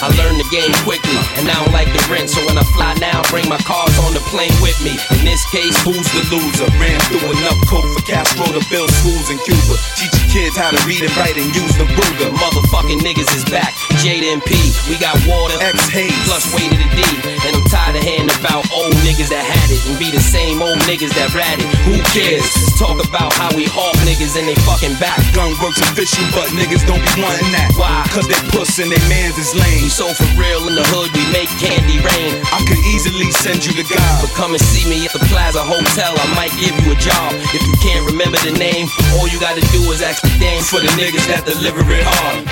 [0.00, 2.94] I learned the game quickly, and I don't like the rent, so when I fly
[3.00, 4.94] now, I bring my cars on the plane with me.
[5.18, 6.70] In this case, Who's the loser?
[6.78, 10.17] Ran through enough coke for Castro to build schools in Cuba.
[10.38, 12.30] Kids how to read and write and use the Ruger.
[12.30, 13.74] Motherfucking niggas is back.
[13.98, 14.54] Jada and P,
[14.86, 17.02] we got water, X Hayes, plus way to the D.
[17.42, 20.62] And I'm tired of hearing about old niggas that had it and be the same
[20.62, 21.66] old niggas that ratted.
[21.90, 22.46] Who cares?
[22.78, 25.18] Talk about how we hawk niggas and they fucking back.
[25.34, 27.74] Gun works official, but niggas don't be wanting that.
[27.74, 28.06] Why?
[28.14, 29.82] Cause they puss and they mans is lame.
[29.82, 32.38] We so for real in the hood, we make candy rain.
[32.54, 34.14] I could easily send you to God.
[34.22, 37.34] But come and see me at the Plaza Hotel, I might give you a job.
[37.50, 38.86] If you can't remember the name,
[39.18, 42.44] all you gotta do is ask the For the niggas that deliver it hard.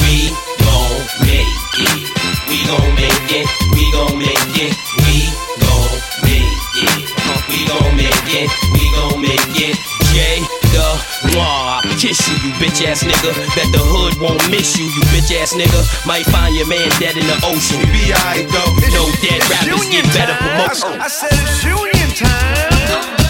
[0.00, 0.32] We
[0.64, 2.00] gon' make it.
[2.48, 3.46] We gon' make it.
[3.76, 4.72] We gon' make it.
[5.04, 5.28] We
[5.60, 5.92] gon'
[6.24, 7.04] make it.
[7.52, 8.48] We gon' make it.
[8.72, 9.76] We gon' make it.
[10.14, 10.40] J
[10.72, 11.80] the Law.
[11.98, 13.32] Kiss you, you bitch ass nigga.
[13.54, 16.06] Bet the hood won't miss you, you bitch ass nigga.
[16.06, 17.80] Might find your man dead in the ocean.
[17.92, 18.72] Be alright though.
[18.92, 21.00] No dead rappers get better promotion.
[21.00, 23.23] I said it's union time.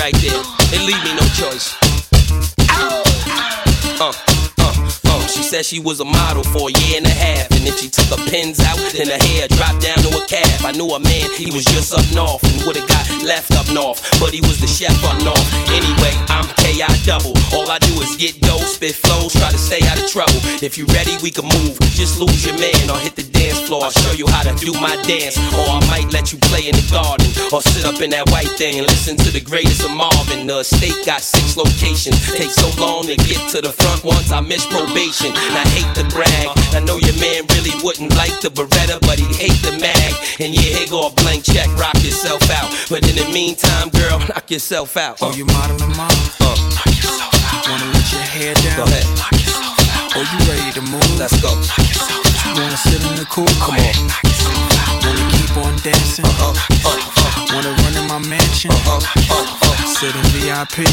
[0.00, 0.40] Right there.
[0.80, 1.76] Leave me no choice.
[2.72, 3.04] Uh,
[4.00, 4.12] uh,
[4.64, 5.26] uh.
[5.28, 7.52] She said she was a model for a year and a half.
[7.52, 10.64] And if she took her pins out, then her hair dropped down to a calf.
[10.64, 14.00] I knew a man, he was just up north and would've got left up north.
[14.18, 15.46] But he was the chef up north.
[15.70, 17.36] Anyway, I'm KI double.
[17.54, 20.40] All I do is get dough, spit flows, try to stay out of trouble.
[20.64, 21.78] If you ready, we can move.
[21.94, 23.84] Just lose your man or hit the dance floor.
[23.84, 25.40] I'll show you how to do my dance.
[25.56, 27.26] Or I might let you play in the garden.
[27.52, 30.46] Or sit up in that white thing and listen to the greatest of Marvin.
[30.46, 32.20] The estate got six locations.
[32.36, 35.32] Take so long to get to the front once I miss probation.
[35.32, 36.52] And I hate to brag.
[36.76, 40.12] I know your man really wouldn't like the Beretta, but he'd hate the mag.
[40.38, 42.68] And yeah, here go a blank check, rock yourself out.
[42.92, 45.18] But in the meantime, girl, knock yourself out.
[45.24, 46.12] Oh, you modeling mom?
[46.44, 47.64] Uh, Knock yourself out.
[47.72, 48.76] Wanna let your hair down?
[48.76, 49.06] Go ahead.
[49.16, 50.12] Knock yourself out.
[50.16, 51.10] Oh, you ready to move?
[51.18, 51.48] Let's go.
[51.54, 52.29] Knock yourself out.
[52.56, 53.46] Wanna sit in the cool?
[53.62, 54.10] Come on.
[55.04, 56.24] Wanna keep on dancing?
[56.24, 57.19] Uh, uh, uh,
[57.54, 58.70] Wanna run in my mansion?
[58.70, 59.76] uh, uh, uh.
[59.86, 60.86] Sit in VIP?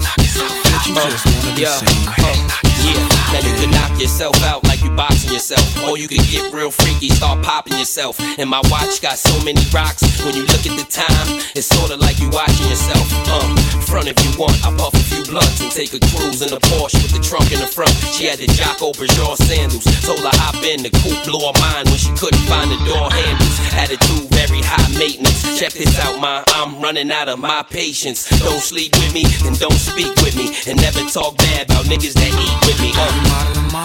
[0.00, 0.64] Knock yourself out.
[0.64, 2.08] That you just wanna be Yeah, seen?
[2.08, 2.46] uh,
[2.84, 3.08] yeah.
[3.32, 6.70] Now you can knock yourself out like you boxing yourself, or you can get real
[6.70, 8.18] freaky, start popping yourself.
[8.38, 10.02] And my watch got so many rocks.
[10.24, 13.04] When you look at the time, it's sorta like you watching yourself.
[13.34, 16.48] Um, front if you want, I puff a few blunts and take a cruise in
[16.50, 17.90] the Porsche with the trunk in the front.
[18.14, 19.84] She had the Jocko Bergeron sandals.
[20.06, 23.10] Told her hop in, the coupe blew her mind when she couldn't find the door
[23.10, 23.54] handles.
[23.74, 25.58] Attitude very high maintenance.
[25.58, 26.42] Check this out, ma.
[26.48, 28.28] I'm running out of my patience.
[28.40, 32.14] Don't sleep with me, and don't speak with me, and never talk bad about niggas
[32.14, 32.92] that eat with me.
[32.96, 33.84] Uh, you modeling mom?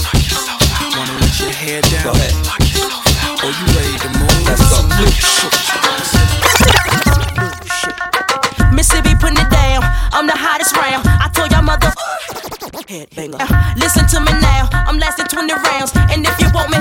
[0.00, 0.96] Knock yourself out.
[0.96, 2.04] Wanna let your hair down?
[2.04, 2.32] Go ahead.
[2.48, 3.44] Knock yourself out.
[3.44, 4.40] Oh, you ready to move?
[4.48, 4.80] Let's go.
[8.72, 9.82] Mississippi putting it down.
[10.14, 11.04] I'm the hottest round.
[11.04, 11.92] I told y'all mother.
[12.88, 13.42] Headbanger.
[13.76, 14.68] Listen to me now.
[14.72, 15.92] I'm lasting 20 rounds.
[16.08, 16.78] And if you want me,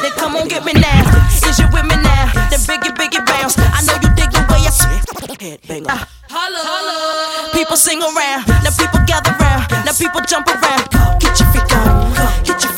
[0.00, 1.04] then come on get me now.
[1.44, 2.32] Is you with me now?
[2.48, 3.74] Then biggie, biggie bounce.
[3.76, 4.70] I know you dig the way I
[5.40, 5.88] Headbanger.
[6.28, 7.50] Holla, holla.
[7.52, 8.46] People sing around.
[8.62, 9.70] Now people gather round.
[9.86, 10.84] Now people jump around.
[11.18, 12.12] Get your freak on.
[12.44, 12.69] Get your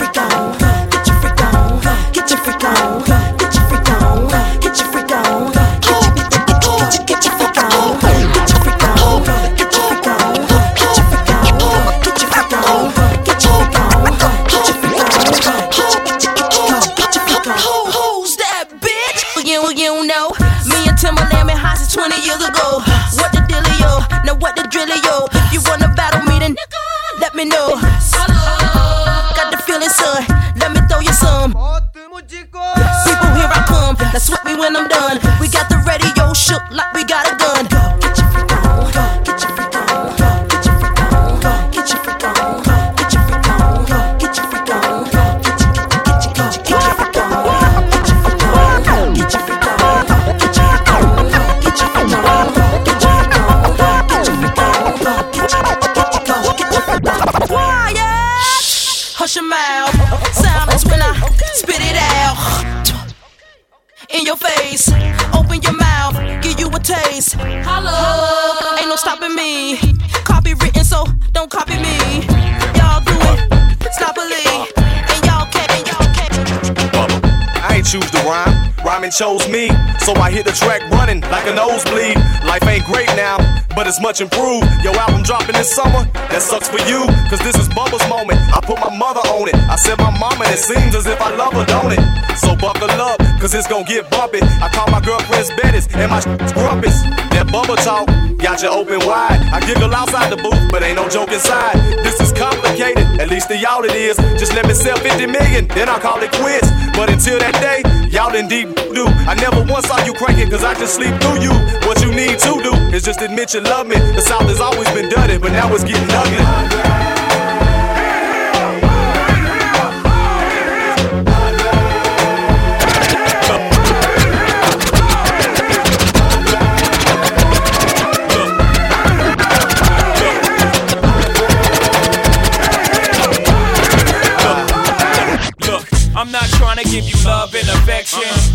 [79.12, 79.68] chose me,
[80.00, 82.16] so I hit the track running like a nosebleed.
[82.48, 83.36] Life ain't great now,
[83.76, 84.64] but it's much improved.
[84.82, 88.40] Your album dropping this summer, that sucks for you, cause this is Bubba's moment.
[88.56, 89.54] I put my mother on it.
[89.68, 92.00] I said my mama, and it seems as if I love her, don't it?
[92.38, 94.40] So buckle up, cause it's gonna get bumpy.
[94.40, 96.22] I call my girlfriends Bettis and my
[96.56, 97.02] grumpus.
[97.36, 98.08] That Bubba talk
[98.42, 99.38] got you open wide.
[99.54, 101.78] I giggle outside the booth, but ain't no joke inside.
[102.02, 104.16] This is complicated, at least to y'all it is.
[104.38, 106.68] Just let me sell 50 million, then I'll call it quits.
[106.98, 109.06] But until that day, y'all in deep do.
[109.30, 111.54] I never once saw you cranking, cause I just sleep through you.
[111.86, 113.96] What you need to do is just admit you love me.
[113.96, 117.11] The South has always been dirty, but now it's getting ugly.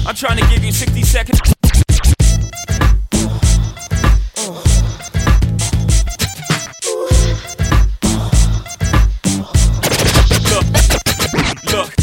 [0.07, 1.41] I'm trying to give you 60 seconds.
[11.69, 11.93] Look,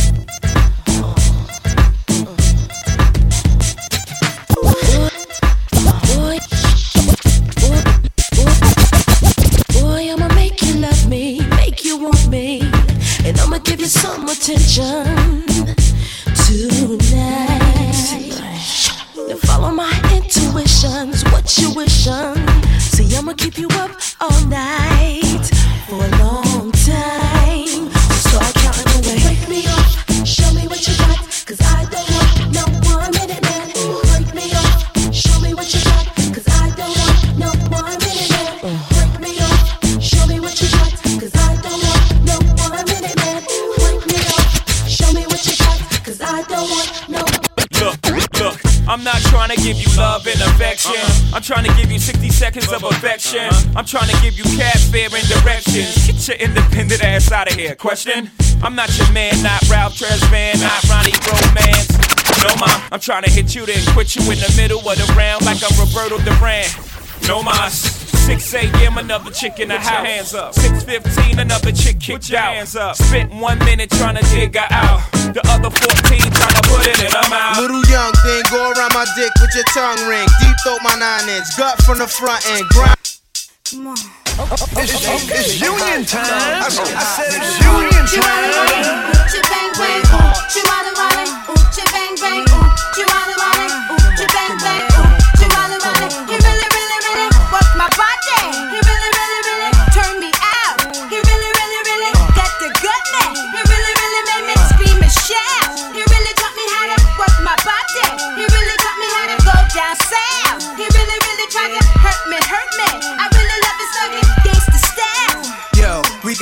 [9.73, 12.61] boy, I'ma make you love me, make you want me,
[13.25, 15.14] and I'ma give you some attention
[57.65, 57.75] here.
[57.75, 58.31] Question?
[58.63, 61.89] I'm not your man, not Ralph Tresvant, not Ronnie Romance.
[62.45, 65.09] No, ma, I'm trying to hit you, then quit you in the middle of the
[65.17, 66.69] round like I'm Roberto Duran.
[67.27, 68.05] No, mas.
[68.25, 68.97] 6 a.m.
[68.97, 70.07] another chick in the house.
[70.07, 70.55] Hands up.
[70.55, 72.55] 6:15 another chick kicked out.
[72.55, 72.97] Hands up.
[72.97, 75.01] Spent one minute trying to dig her out.
[75.37, 77.59] The other 14 trying to put it in her mouth.
[77.61, 80.27] Little young thing, go around my dick with your tongue ring.
[80.41, 82.67] Deep throat my nine inch, gut from the front end.
[82.69, 82.97] Grind.
[83.65, 84.24] Come on.
[84.37, 86.27] It's, it's union time.
[86.27, 88.51] I, I said it's union time.
[89.47, 90.03] bang bang,
[90.51, 91.54] chihuahua wale,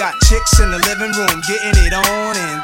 [0.03, 2.62] got chicks in the living room getting it on, and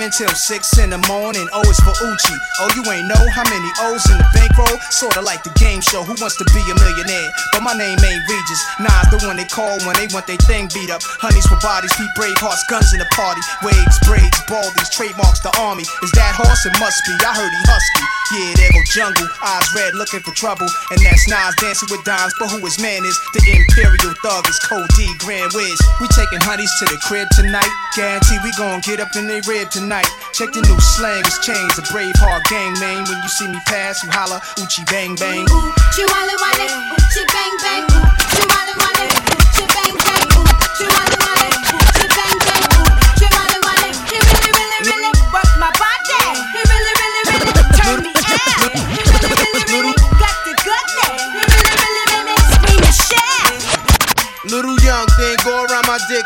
[0.00, 1.44] leaving till six in the morning.
[1.52, 2.36] Oh, it's for Uchi.
[2.60, 4.80] Oh, you ain't know how many O's in the bankroll?
[4.88, 7.28] Sorta like the game show, Who Wants to Be a Millionaire?
[7.52, 8.62] But my name ain't Regis.
[8.80, 11.04] Nas the one they call when they want their thing beat up.
[11.20, 13.44] Honeys for bodies, we brave hearts, guns in the party.
[13.60, 15.84] Waves, braids, baldies, trademarks the army.
[15.84, 16.64] Is that horse?
[16.64, 17.12] It must be.
[17.20, 18.04] I heard he husky.
[18.30, 19.28] Yeah, there go jungle.
[19.42, 20.68] Eyes red, looking for trouble.
[20.94, 22.32] And that's Nas dancing with dimes.
[22.40, 23.18] But who his man is?
[23.36, 25.76] The Imperial Thug is Code D, Grand Wiz.
[26.00, 27.68] We taking honeys to the crib tonight.
[27.96, 29.89] Guarantee we gon' get up in they rib tonight.
[29.90, 31.76] Check the new slang, it's changed.
[31.76, 33.02] A brave heart gang, man.
[33.10, 35.44] When you see me pass, you holla, Uchi bang bang.
[35.90, 38.19] Chihuahua wale, oochie bang bang,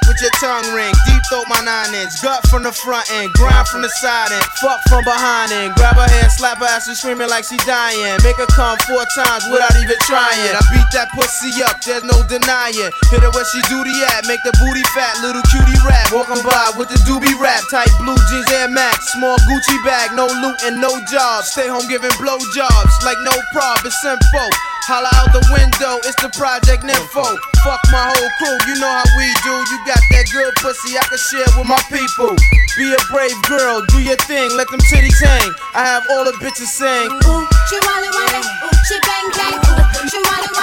[0.09, 0.93] with your tongue ring.
[1.07, 4.45] Deep throat my nine inch, gut from the front end, grind from the side end,
[4.61, 5.75] fuck from behind end.
[5.75, 8.17] Grab her hand, slap her ass, and screaming like she dying.
[8.23, 10.53] Make her come four times without even trying.
[10.53, 12.93] I beat that pussy up, there's no denying.
[13.11, 16.13] Hit her where she duty at, make the booty fat, little cutie rap.
[16.13, 20.27] Walking by with the doobie rap, tight blue jeans, and Max, small Gucci bag, no
[20.27, 21.45] loot and no job.
[21.45, 24.51] Stay home giving blow jobs, like no prob, it's simple.
[24.85, 27.24] Holla out the window, it's the Project Nympho.
[27.64, 29.55] Fuck my whole crew, you know how we do.
[29.72, 32.37] You got that good pussy I can share with my people.
[32.76, 35.57] Be a brave girl, do your thing, let them titties hang.
[35.72, 37.09] I have all the bitches sing.
[37.16, 39.80] Ooh, she saying, Chihuahua wale, oochie bang bang, ooh.
[40.05, 40.54] Chihuahua Let,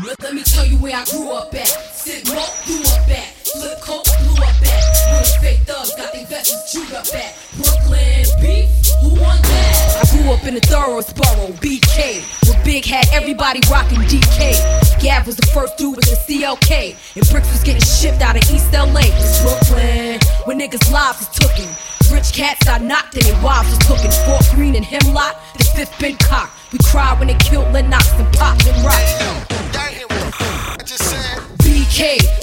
[0.00, 1.68] let me tell you where I grew up at.
[1.68, 3.34] Sit low, grew up at.
[3.44, 4.82] Flip coke, blew up at.
[5.12, 7.36] Real fake thugs got their vests chewed up at.
[7.56, 8.70] Brooklyn beef,
[9.02, 10.02] who want that?
[10.02, 12.24] I grew up in the Thoroughsboro, BK.
[12.48, 15.00] With Big had everybody rocking DK.
[15.00, 16.96] Gav was the first dude with the CLK.
[17.16, 19.02] And Bricks was getting shipped out of East LA.
[19.04, 21.68] It's Brooklyn, where niggas' lives was tookin'.
[22.12, 24.10] Rich cats got knocked and their wives was cooking.
[24.24, 26.52] Fort Greene and Hemlock, the fifth been cocked.
[26.72, 29.51] We cried when they killed Lennox and Pop and Rock.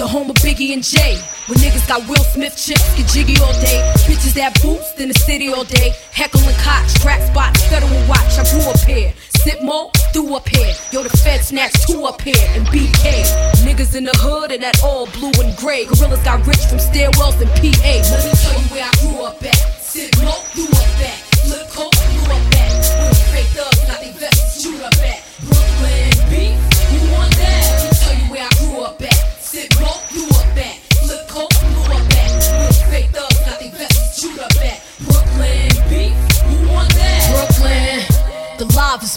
[0.09, 1.21] Home of Biggie and Jay.
[1.45, 3.77] When niggas got Will Smith chips, get jiggy all day.
[4.09, 5.93] Bitches that boost in the city all day.
[6.11, 8.33] Heckler Koch, crack spots, federal watch.
[8.41, 9.13] I grew up here.
[9.45, 10.73] Sip mo, threw up here.
[10.91, 12.41] Yo, the Fed snatched two up here.
[12.57, 13.21] And BK,
[13.61, 15.85] niggas in the hood and that all blue and gray.
[15.85, 17.69] Gorillas got rich from stairwells and PA.
[17.69, 19.61] Let me tell you where I grew up at.
[19.77, 21.21] Sip mo, threw up at.
[21.45, 22.73] Flip coke, threw up at.
[22.97, 24.98] Real fake thugs, got they vests shoot up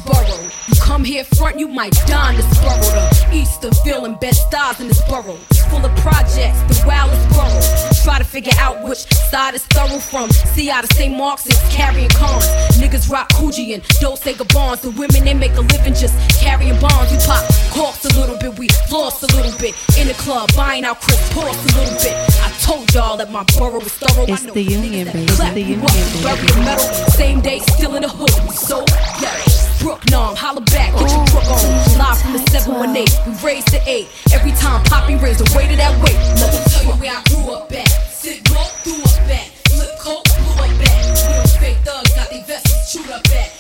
[0.01, 0.53] the.
[0.69, 2.81] You come here front, you might die in this borough.
[2.81, 5.37] The Easterville and best stars in this borough.
[5.71, 8.03] Full of projects, the wildest borough.
[8.03, 10.31] Try to figure out which side is thorough from.
[10.31, 12.47] See how the say marks is carrying cons.
[12.79, 14.81] Niggas rock Coogi and Dolce Gabbans.
[14.83, 17.13] The women they make a living just carrying bonds.
[17.13, 19.75] We pop corks a little bit, we floss a little bit.
[19.99, 22.15] In the club, buying out Chris Ports a little bit.
[22.43, 24.25] I told y'all that my borough was thorough.
[24.29, 25.25] It's I know the union, baby.
[25.25, 25.81] It's the union,
[26.23, 26.79] baby.
[27.11, 28.31] Same day, still in the hood.
[28.55, 28.85] So,
[29.21, 29.35] yeah.
[29.83, 31.99] Brook Nom, holla back, get your crook on.
[31.99, 34.07] Live from the 718, we raised the 8.
[34.33, 36.15] Every time Poppy raised the weight of that weight.
[36.39, 37.89] Let me tell you where I grew up at.
[38.15, 39.51] Sit low, threw up at.
[39.67, 41.03] Flip coke, blew up at.
[41.27, 43.52] Real fake thugs got they vests chewed up at.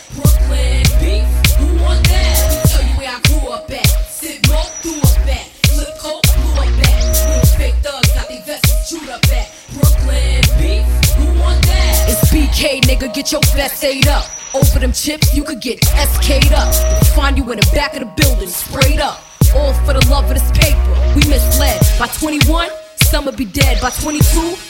[12.53, 14.29] BK, nigga, get your vest ate up.
[14.55, 16.75] Over them chips, you could get SK'd up.
[17.17, 19.23] Find you in the back of the building, sprayed up.
[19.57, 20.93] All for the love of this paper.
[21.17, 21.81] We misled.
[21.99, 23.81] By 21, some will be dead.
[23.81, 24.21] By 22,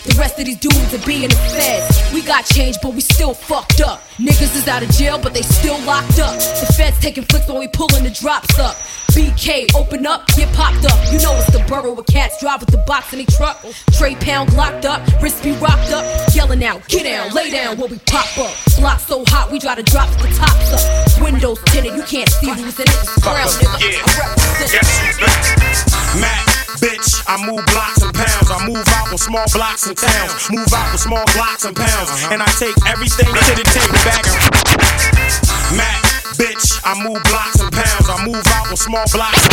[0.06, 2.12] the rest of these dudes are being feds.
[2.14, 4.00] We got change, but we still fucked up.
[4.16, 6.38] Niggas is out of jail, but they still locked up.
[6.38, 8.76] The feds taking flicks when we pulling the drops up.
[9.10, 10.98] BK, open up, get popped up.
[11.12, 13.60] You know it's the borough where cats drive with the box in they truck.
[13.98, 16.21] Trey Pound locked up, wrist be rocked up.
[16.42, 18.50] Yelling out, get down, lay down when we pop up.
[18.74, 20.82] Block so hot, we try to drop the tops up.
[21.22, 22.98] Windows tinted, you can't see who's in it.
[23.22, 23.78] Brown, nigga.
[23.78, 24.02] Yeah.
[24.02, 24.74] I represent.
[24.74, 24.90] Yes,
[25.22, 26.18] bitch.
[26.18, 26.42] Mac,
[26.82, 28.50] bitch, I move blocks and pounds.
[28.50, 30.50] I move out with small blocks and towns.
[30.50, 32.10] Move out with small blocks and pounds.
[32.34, 36.02] And I take everything to the table and Mac,
[36.42, 38.10] bitch, I move blocks and pounds.
[38.10, 39.46] I move out with small blocks.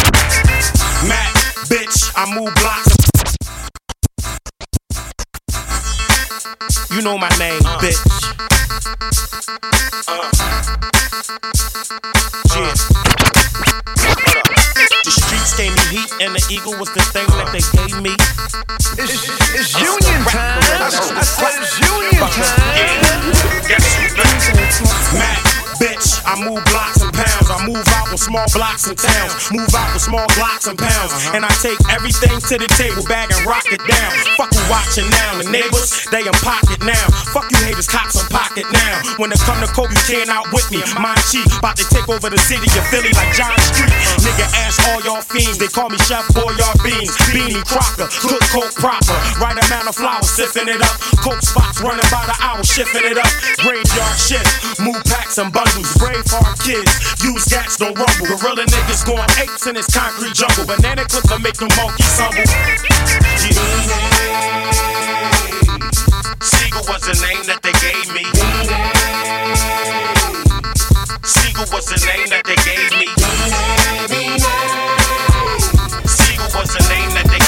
[1.05, 1.37] Mac,
[1.69, 3.18] bitch, I move blocks.
[6.91, 7.77] You know my name, uh.
[7.79, 7.99] bitch.
[10.07, 10.29] Uh.
[12.55, 12.73] Yeah.
[15.05, 18.13] The streets gave me heat, and the eagle was the thing that they gave me.
[18.97, 20.61] It's, it's union time.
[20.81, 23.09] I said it's union time.
[25.13, 27.47] Mac, bitch, I move blocks and pounds.
[27.47, 29.49] I move out with small blocks and towns.
[29.49, 31.11] Move out with small blocks and pounds.
[31.15, 31.35] Uh-huh.
[31.39, 34.11] And I take everything to the table, bag and rock it down.
[34.35, 35.39] Fuck who watching now.
[35.39, 37.07] The neighbors, they in pocket now.
[37.31, 39.15] Fuck you haters, cops in pocket now.
[39.17, 40.83] When it come to Kobe, you can't out with me.
[40.99, 43.95] Mind cheap, about to take over the city of Philly like John Street.
[44.21, 45.57] Nigga, ask all y'all fiends.
[45.57, 47.15] They call me Chef Boy, y'all beans.
[47.31, 49.15] Beanie Crocker, cook coke proper.
[49.39, 50.95] Right amount of flour, sipping it up.
[51.23, 53.31] Coke spots running by the hour, shifting it up.
[53.63, 54.43] Graveyard shit,
[54.83, 55.68] move packs and bundles.
[55.97, 56.91] Brave heart kids,
[57.23, 58.27] use gats, don't rumble.
[58.27, 60.65] Gorilla niggas going apes in this concrete jungle.
[60.65, 62.43] Banana will make them monkeys humble.
[62.43, 63.89] Yeah.
[66.41, 68.23] Sigel was the name that they gave me.
[71.23, 73.07] Sigel was the name that they gave me.
[76.07, 77.38] Sigel was the name that they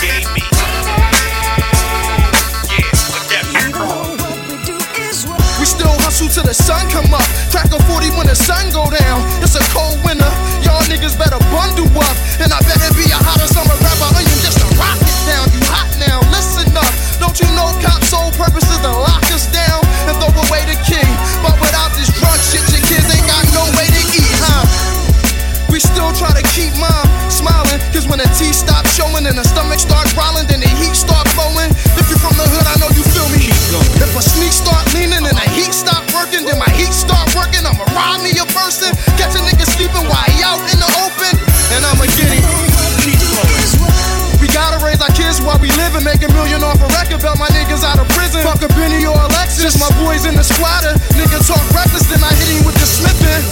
[6.21, 7.25] hustle till the sun come up.
[7.49, 9.21] Crack a 40 when the sun go down.
[9.41, 10.29] It's a cold winter.
[10.61, 12.17] Y'all niggas better bundle up.
[12.39, 14.09] And I better be a hotter summer rapper.
[14.17, 15.45] Onion just to rock it down.
[15.53, 16.19] You hot now.
[16.31, 16.93] Listen up.
[17.19, 19.60] Don't you know cops' sole purpose is to lock us down
[50.23, 50.93] than a squatter.
[51.17, 53.43] Nigga talk reckless, then I hit him with the slipping.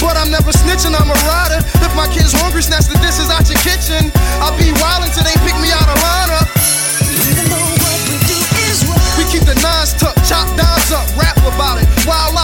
[0.00, 1.64] But I'm never snitching, I'm a rider.
[1.80, 4.12] If my kid's hungry, snatch the dishes out your kitchen.
[4.44, 6.48] I'll be wild until they pick me out of lineup.
[9.16, 11.88] We keep the nines tucked, chop downs up, rap about it.
[12.04, 12.34] Wild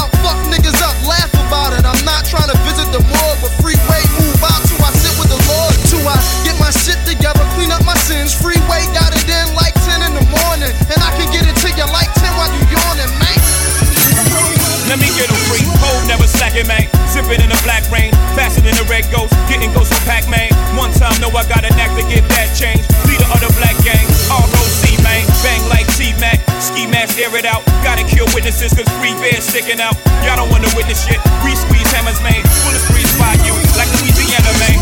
[18.70, 19.34] Than the red ghost.
[19.50, 20.46] Getting ghosts from Pac Man.
[20.78, 22.86] One time, no, I got a knack to get that change.
[23.02, 24.06] Leader of the black gang.
[24.30, 25.26] ROC, man.
[25.42, 26.38] Bang like T Mac.
[26.62, 27.66] Ski mask, air it out.
[27.82, 29.98] Gotta kill witnesses, cause free bears sticking out.
[30.22, 31.18] Y'all don't wanna witness shit.
[31.42, 32.38] We squeeze hammers, man.
[32.62, 33.58] Bullets freeze by you.
[33.74, 34.78] Like Louisiana, man.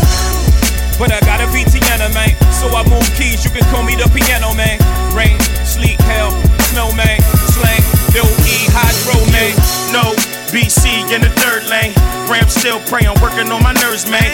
[1.01, 2.37] But I got a VTN, man.
[2.53, 4.77] So I move keys, you can call me the piano, man.
[5.17, 6.29] Rain, sleet, hell,
[6.69, 7.17] snow, man.
[7.57, 7.81] Slang,
[8.13, 9.57] L-E, hydro, man.
[9.89, 10.13] No,
[10.49, 11.93] BC in the third lane.
[12.25, 14.33] Ram still praying, working on my nerves, man.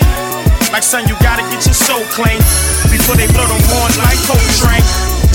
[0.71, 2.39] Like, son, you gotta get your soul clean
[2.87, 4.83] before they blow them horns like Coltrane.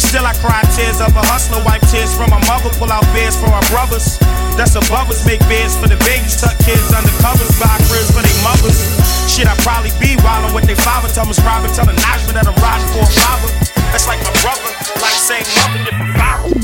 [0.00, 3.36] Still, I cry tears of a hustler, wipe tears from my mother, pull out beds
[3.36, 4.16] for our brothers.
[4.56, 8.24] That's above us, make beds for the babies, tuck kids under covers, buy cribs for
[8.24, 8.80] their mothers.
[9.28, 12.48] Shit, I probably be wildin' with they father, tell me scribe tell the Najma that
[12.48, 13.52] I'm riding for a father.
[13.92, 16.59] That's like my brother, like saying mother, different father.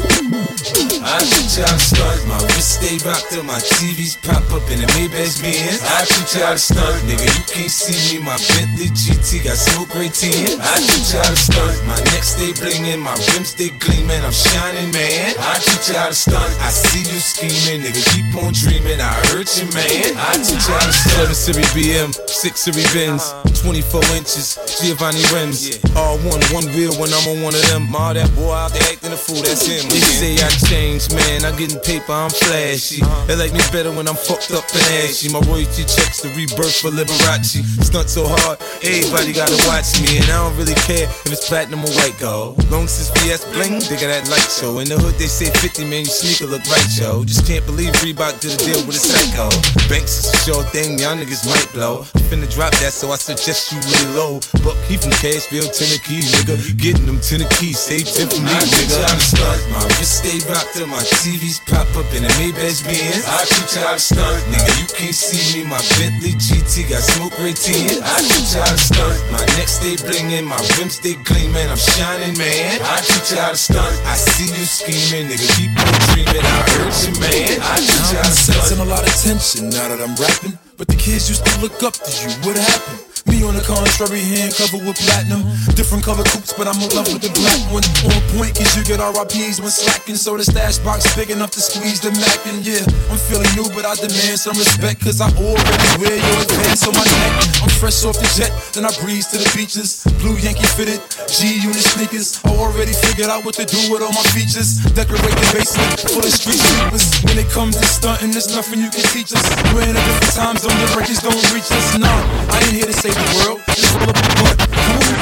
[1.07, 2.27] I you how to stunt.
[2.27, 5.79] My wrist stay rocked up, my TVs pop up in the Maybach Benz.
[5.87, 7.23] I you how to stunt, nigga.
[7.23, 8.27] You can't see me.
[8.27, 10.59] My Bentley GT got smoke gray tin.
[10.59, 11.79] I you how to stunt.
[11.87, 14.27] My neck stay blingin', my rims stay gleamin'.
[14.27, 15.39] I'm shining, man.
[15.39, 16.51] I you how to stunt.
[16.59, 18.03] I see you scheming, nigga.
[18.11, 18.99] Keep on dreaming.
[18.99, 20.19] I hurt you, man.
[20.19, 21.31] I you how to stunt.
[21.31, 23.31] 7 Series BM, 6 Series Benz,
[23.63, 25.79] 24 inches, Giovanni rims.
[25.95, 27.95] All one, one wheel when I'm on one of them.
[27.95, 29.87] All that boy out there acting a fool, that's him.
[29.89, 31.45] They say I changed, man.
[31.45, 33.05] I'm getting paper, I'm flashy.
[33.29, 35.29] They like me better when I'm fucked up and ashy.
[35.29, 37.61] My royalty checks the rebirth for Liberace.
[37.85, 40.17] Stunt so hard, everybody gotta watch me.
[40.17, 42.57] And I don't really care if it's platinum or white gold.
[42.73, 44.81] Long since VS bling, they got that light show.
[44.81, 47.25] In the hood, they say 50, man, your sneaker look right, yo.
[47.29, 49.53] Just can't believe Reebok did a deal with a psycho.
[49.93, 52.09] Banks is a sure thing, y'all niggas might blow.
[52.33, 54.41] Finna drop that, so I suggest you lay low.
[54.65, 56.57] But he from Cashville, Tennessee, nigga.
[56.81, 59.05] Getting them Tennessee, say tip for me, nigga.
[59.05, 63.27] I stunt, my wrist stay rocked my TVs pop up in the Maybach Benz.
[63.27, 64.73] I shoot you to stunt, nigga.
[64.79, 68.03] You can't see me, my Bentley GT got smoke tin.
[68.03, 71.69] I shoot you to stunt, my neck stay blingin', my rims stay gleamin'.
[71.69, 72.81] I'm shining, man.
[72.83, 73.95] I shoot you to stunt.
[74.07, 75.47] I see you scheming, nigga.
[75.59, 76.45] Keep on dreamin'.
[76.47, 77.59] I hurt you, man.
[77.61, 78.63] I teach you how to stunt.
[78.63, 80.59] Sensing a lot of tension now that I'm rapping.
[80.77, 82.31] But the kids used to look up to you.
[82.47, 83.16] What happened?
[83.27, 85.43] Me on the contrary, hand covered with platinum.
[85.75, 87.83] Different color coupes, but I'm in love with the black one.
[88.07, 90.15] On point, cause you get RIPs when slacking.
[90.15, 92.39] So the stash box big enough to squeeze the Mac.
[92.47, 95.03] And yeah, I'm feeling new, but I demand some respect.
[95.03, 97.67] Cause I already wear your advance on my neck.
[97.67, 100.07] I'm fresh off the jet, then I breeze to the beaches.
[100.23, 102.39] Blue Yankee fitted, G unit sneakers.
[102.47, 104.79] I already figured out what to do with all my features.
[104.95, 107.11] Decorate the basement full of street sweepers.
[107.27, 109.43] When it comes to stunting, there's nothing you can teach us.
[109.75, 111.99] We're in a different time zone, the records don't reach us.
[111.99, 112.09] Nah,
[112.55, 113.61] I ain't here to the world.
[113.69, 114.61] Just roll up a blunt.
[114.97, 115.17] Move.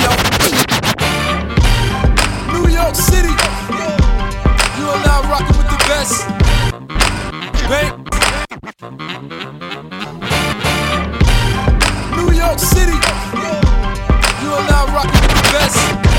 [2.52, 3.34] New York City.
[4.78, 6.26] You are now rocking with the best.
[7.68, 7.92] Bank.
[12.16, 12.98] New York City.
[14.42, 16.13] You are now rocking with the best.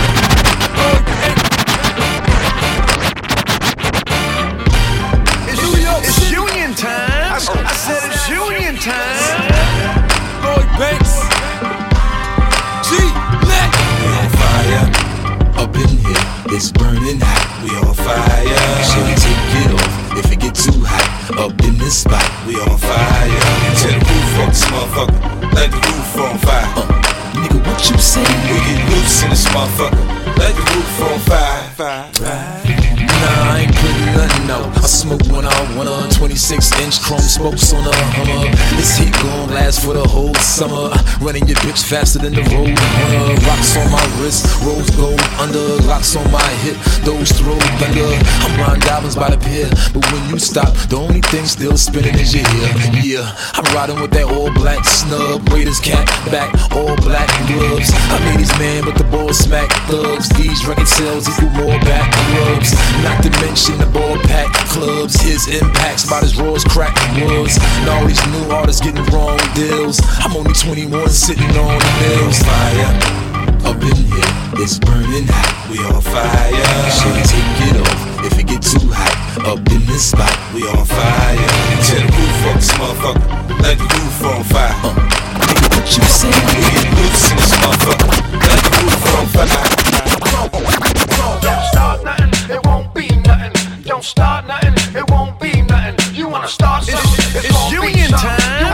[16.56, 17.44] It's burning hot.
[17.64, 18.48] We on fire.
[18.88, 21.04] So we take it off if it get too hot.
[21.38, 23.28] Up in this spot, we on fire.
[23.76, 25.20] Tear the roof off this motherfucker.
[25.52, 26.70] Let the roof on fire.
[26.80, 26.88] Uh,
[27.36, 28.24] nigga, what you say?
[28.48, 30.06] We get loose in this motherfucker.
[30.40, 31.64] Let the roof on fire.
[31.76, 32.06] fire.
[32.16, 32.65] Ain't
[34.50, 34.78] out.
[34.78, 38.52] I smoke when I want a 26 inch chrome spokes on a Hummer.
[38.78, 40.92] This heat gon' last for the whole summer.
[40.94, 43.34] Uh, running your bitch faster than the road runner.
[43.48, 45.82] Rocks on my wrist, rose gold under.
[45.88, 48.06] Locks on my hip, those throw thunder.
[48.46, 52.16] I'm riding diamonds by the pier, but when you stop, the only thing still spinning
[52.16, 52.72] is your ear.
[53.02, 55.48] Yeah, I'm riding with that all black snub.
[55.50, 57.90] Raiders cap back, all black gloves.
[58.14, 60.30] I made these man with the ball smack thugs.
[60.30, 62.74] These record sales equal more back rubs.
[63.02, 65.16] Not to mention the ball pack pack clubs.
[65.22, 67.58] His impacts about his roars as crack was.
[67.80, 70.02] And all these new artists getting wrong deals.
[70.20, 72.40] I'm only 21 sitting on the bills.
[72.44, 73.26] Fire
[73.66, 74.32] up in here,
[74.62, 75.52] it's burning hot.
[75.72, 76.52] We on fire.
[76.92, 79.14] Should take it off if it get too hot.
[79.48, 81.50] Up in this spot, we on fire.
[81.88, 83.62] Tear the roof up, this motherfucker.
[83.64, 84.76] Let the roof on fire.
[84.84, 84.94] Uh,
[85.74, 86.30] what you say?
[86.30, 88.10] We get loose in this motherfucker.
[88.46, 89.76] Let the roof on fire.
[91.42, 92.25] Don't stop nothing
[94.06, 96.16] start nothing, it won't be nothing.
[96.16, 97.26] You wanna start something?
[97.26, 98.65] It's, it's, it's union time.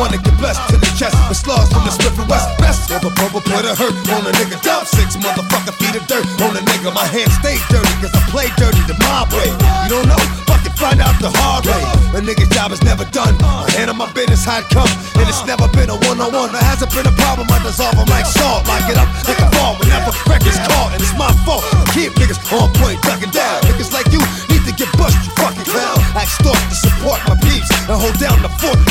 [0.00, 2.48] wanna get blessed to the chest with slugs from the Smith and West.
[2.56, 4.56] Best ever purple put a hurt on a nigga.
[4.64, 6.88] Dump six motherfucker feet of dirt on a nigga.
[6.96, 9.52] My hands stay dirty cause I play dirty the mob way.
[9.84, 10.22] You don't know?
[10.48, 11.84] Fucking find out the hard way.
[12.16, 13.36] A nigga's job is never done.
[13.44, 14.88] I handle my business how come.
[15.20, 16.50] And it's never been a one on one.
[16.50, 17.44] There hasn't been a problem.
[17.52, 18.64] I dissolve them like salt.
[18.64, 21.60] Lock it up like a ball whenever records called, And it's my fault.
[21.92, 23.59] Keep niggas on point, ducking down.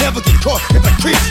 [0.09, 1.28] never get caught if I creep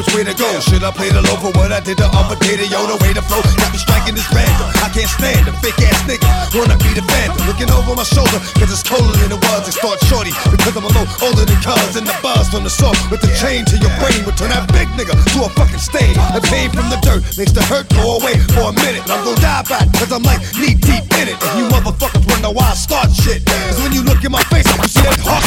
[0.00, 0.48] which way to go.
[0.64, 2.56] Should I play the low for what I did the other day?
[2.56, 3.44] The yo, the way to flow.
[3.60, 4.72] Got me striking this random.
[4.80, 6.24] I can't stand a fake ass nigga.
[6.56, 7.44] Wanna be the phantom.
[7.44, 9.68] Looking over my shoulder, cause it's colder than it was.
[9.68, 12.00] It start shorty, because I'm a little older than cuz.
[12.00, 14.72] And the buzz from the soul with the chain to your brain would turn that
[14.72, 16.16] big nigga to a fucking stain.
[16.32, 19.04] The pain from the dirt makes the hurt go away for a minute.
[19.04, 21.36] I'm gonna die by it, cause I'm like knee deep in it.
[21.36, 23.44] And you motherfuckers wonder why I start shit.
[23.44, 25.44] Cause when you look in my face, you see that heart.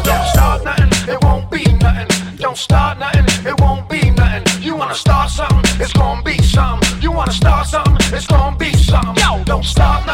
[0.00, 2.08] Don't start nothing, it won't be nothing.
[2.40, 3.21] Don't start nothing.
[9.62, 10.11] stop.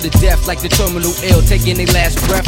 [0.00, 2.46] To the death, like the terminal ill, taking their last breath.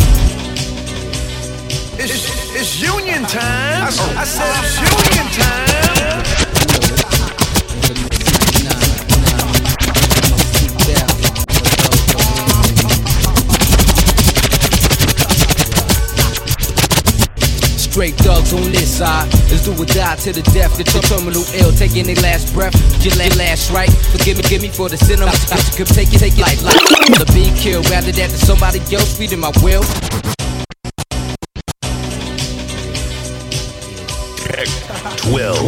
[1.97, 3.85] It's, it's union time.
[3.85, 5.27] I, I said it's union
[8.11, 8.16] time.
[17.97, 19.25] Straight thugs on this side.
[19.49, 20.77] Let's do or die to the death.
[20.77, 22.77] The ter- terminal ill, taking their last breath.
[23.01, 23.89] Your la- last right.
[24.13, 25.23] Forgive me, give me for the sin.
[25.25, 25.33] I'm
[25.73, 26.77] could take it, take it like life.
[26.77, 29.81] The be killed, rather that than somebody else feeding my will.
[35.17, 35.65] Twelve.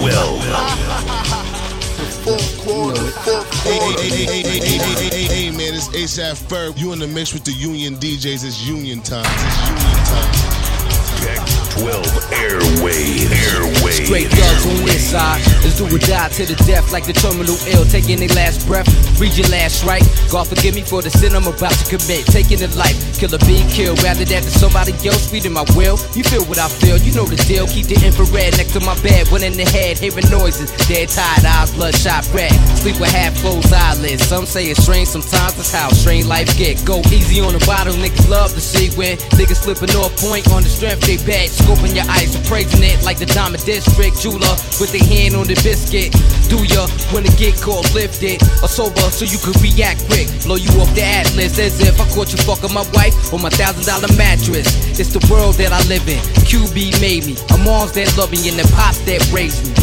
[2.29, 3.89] Fourth quarter, fourth quarter.
[3.97, 6.77] hey, hey, hey, hey, hey, hey, hey, hey, hey, man, it's ASAP Ferg.
[6.77, 8.45] You in the mix with the Union DJs.
[8.45, 9.25] It's Union time.
[9.25, 11.58] It's Union time.
[11.79, 13.31] Check 12 airwaves.
[13.31, 14.07] Airwaves.
[14.07, 15.41] Straight thugs on this side.
[15.63, 18.89] Let's do or die to the death, like the terminal ill, taking their last breath.
[19.21, 20.03] Read your last right.
[20.31, 22.27] God forgive me for the sin I'm about to commit.
[22.27, 25.99] Taking a life, kill killer being killed, rather that than somebody else feeding my will.
[26.15, 27.67] You feel what I feel, you know the deal.
[27.67, 30.71] Keep the infrared next to my bed, one in the head, hearing noises.
[30.89, 32.53] Dead tired eyes, bloodshot red.
[32.79, 34.25] Sleep with half closed eyelids.
[34.27, 36.83] Some say it's strange, sometimes that's how strange life get.
[36.85, 40.63] Go easy on the bottle, niggas love to see when niggas slipping off point on
[40.63, 41.49] the strength they bad.
[41.69, 45.53] Scoping your eyes, appraising it like the Diamond District jeweler with their hand on the
[45.61, 46.17] biscuit.
[46.49, 50.33] Do ya when the get caught lifted or sober so you could react quick?
[50.49, 53.53] Blow you off the atlas as if I caught you fucking my wife on my
[53.53, 54.65] thousand dollar mattress.
[54.97, 56.25] It's the world that I live in.
[56.49, 57.37] QB made me.
[57.53, 59.77] I'm moms that love me and the pops that raised me.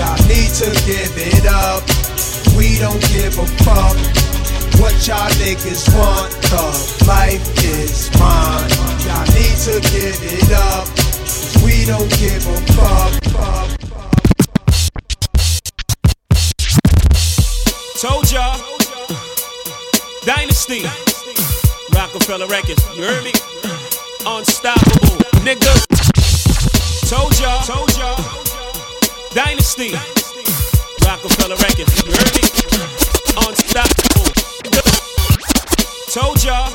[0.00, 1.84] Y'all need to give it up.
[2.56, 4.25] We don't give a fuck
[4.80, 6.32] what y'all niggas want.
[6.50, 8.70] Cause life is mine.
[9.06, 10.86] Y'all need to give it up.
[11.64, 13.12] we don't give a fuck.
[13.32, 13.76] fuck.
[18.00, 18.60] Told y'all.
[20.24, 20.82] Dynasty.
[21.94, 22.84] Rockefeller Records.
[22.96, 23.32] You heard me?
[24.26, 25.16] Unstoppable.
[25.46, 25.72] Nigga.
[27.08, 27.62] Told y'all.
[27.64, 28.16] Told y'all.
[29.34, 29.92] Dynasty.
[31.04, 32.02] Rockefeller Records.
[32.04, 32.42] You heard me?
[33.48, 34.35] Unstoppable.
[36.16, 36.72] Told y'all.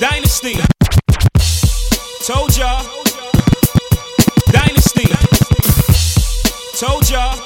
[0.00, 0.54] Dynasty.
[2.26, 2.82] Told y'all.
[4.50, 5.06] Dynasty.
[6.76, 7.38] Told y'all.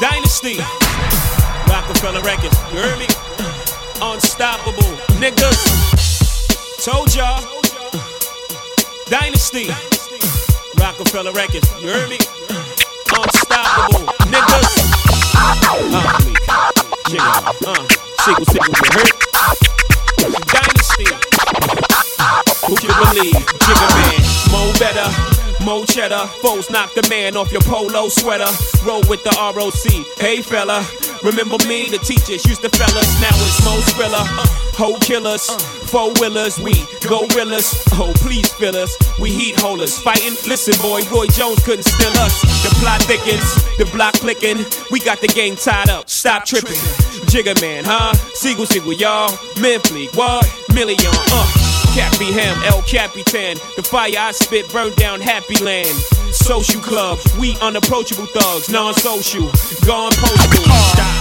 [0.00, 0.58] Dynasty.
[1.70, 2.58] Rockefeller Records.
[2.72, 3.06] You heard me?
[4.02, 4.82] Unstoppable.
[5.22, 6.84] Niggas.
[6.84, 7.44] Told y'all.
[9.08, 9.68] Dynasty.
[10.80, 11.70] Rockefeller Records.
[11.80, 12.18] You heard me?
[13.14, 14.04] Unstoppable.
[14.34, 14.70] Niggas.
[15.94, 17.20] Uh, please.
[17.20, 17.68] Jigga.
[17.68, 19.12] Uh, sickle, sickle, you heard?
[20.46, 21.08] Dynasty.
[22.66, 23.32] Who you believe?
[23.34, 24.20] Give Jigga man.
[24.52, 25.08] Mo better.
[25.64, 28.50] Mo cheddar, foes knock the man off your polo sweater.
[28.84, 30.06] Roll with the ROC.
[30.18, 30.82] Hey fella,
[31.24, 31.88] remember me?
[31.88, 33.08] The teachers used to fellas.
[33.20, 34.22] Now it's Mo Skrilla.
[34.76, 35.48] Hoe killers,
[35.90, 37.72] four wheelers, we gorillas.
[37.92, 38.94] Oh, please fill us.
[39.20, 39.98] We heat holders.
[39.98, 42.40] Fighting, listen, boy, Roy Jones couldn't steal us.
[42.62, 44.64] The plot thickens, the block clicking.
[44.90, 46.10] We got the game tied up.
[46.10, 46.80] Stop tripping.
[47.30, 48.14] Jigga man, huh?
[48.34, 49.30] Sigel, Sigel, y'all.
[49.60, 50.44] Men fleet, what?
[50.74, 51.73] Million, uh.
[51.94, 53.54] Cappy Ham, El Capitan.
[53.76, 55.94] The fire I spit burned down Happy Land.
[56.34, 59.46] Social club, we unapproachable thugs, non-social,
[59.86, 60.64] gone postal.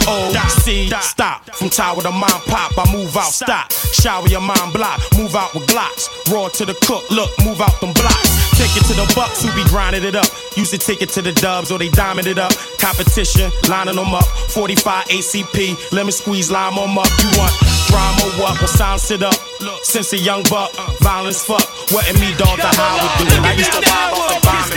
[0.09, 1.45] O-C, stop.
[1.53, 3.71] From tower to mom pop, I move out, stop.
[3.71, 6.09] Shower your mind block, move out with blocks.
[6.32, 8.57] Raw to the cook, look, move out them blocks.
[8.57, 10.28] Take it to the bucks who be grinding it up.
[10.57, 12.51] Used to take it to the dubs or they diamond it up.
[12.80, 14.26] Competition, lining them up.
[14.26, 17.09] 45 ACP, lemon squeeze, lime them up.
[17.21, 17.53] You want
[17.94, 18.58] drama, what?
[18.60, 19.36] Well, sound sit up.
[19.84, 21.62] Since a young buck, violence fuck.
[21.94, 23.36] What in me, dog, the how would do.
[23.46, 24.74] I used to vibe off the vomit.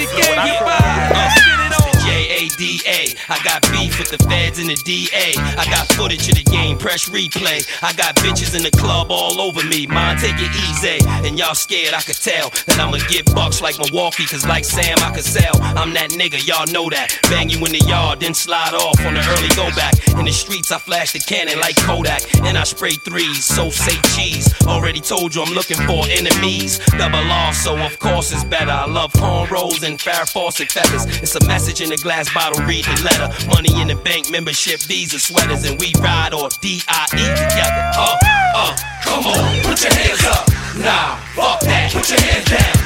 [2.56, 3.32] J-A-D-A.
[3.32, 5.34] I got beef with the feds and the DA.
[5.36, 7.66] I got footage of the game, press replay.
[7.82, 9.86] I got bitches in the club all over me.
[9.86, 10.98] Mine, take it easy.
[11.26, 12.50] And y'all scared, I could tell.
[12.66, 15.56] That I'ma get bucks like Milwaukee, cause like Sam, I could sell.
[15.60, 17.18] I'm that nigga, y'all know that.
[17.28, 19.94] Bang you in the yard, then slide off on the early go back.
[20.18, 22.22] In the streets, I flash the cannon like Kodak.
[22.44, 24.48] And I spray threes, so say cheese.
[24.66, 26.78] Already told you I'm looking for enemies.
[26.96, 28.70] Double R, so of course it's better.
[28.70, 31.04] I love cornrows and Farrah Fawcett feathers.
[31.22, 33.28] It's a message in a glass bottle, read the letter.
[33.48, 37.90] Money in the bank, membership, visa sweaters, and we ride or D-I-E together.
[37.96, 38.16] Uh,
[38.54, 40.46] uh, come on, put your hands up.
[40.78, 42.76] Nah, fuck that, put your hands down.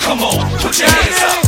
[0.00, 1.44] Come on, put your hands up.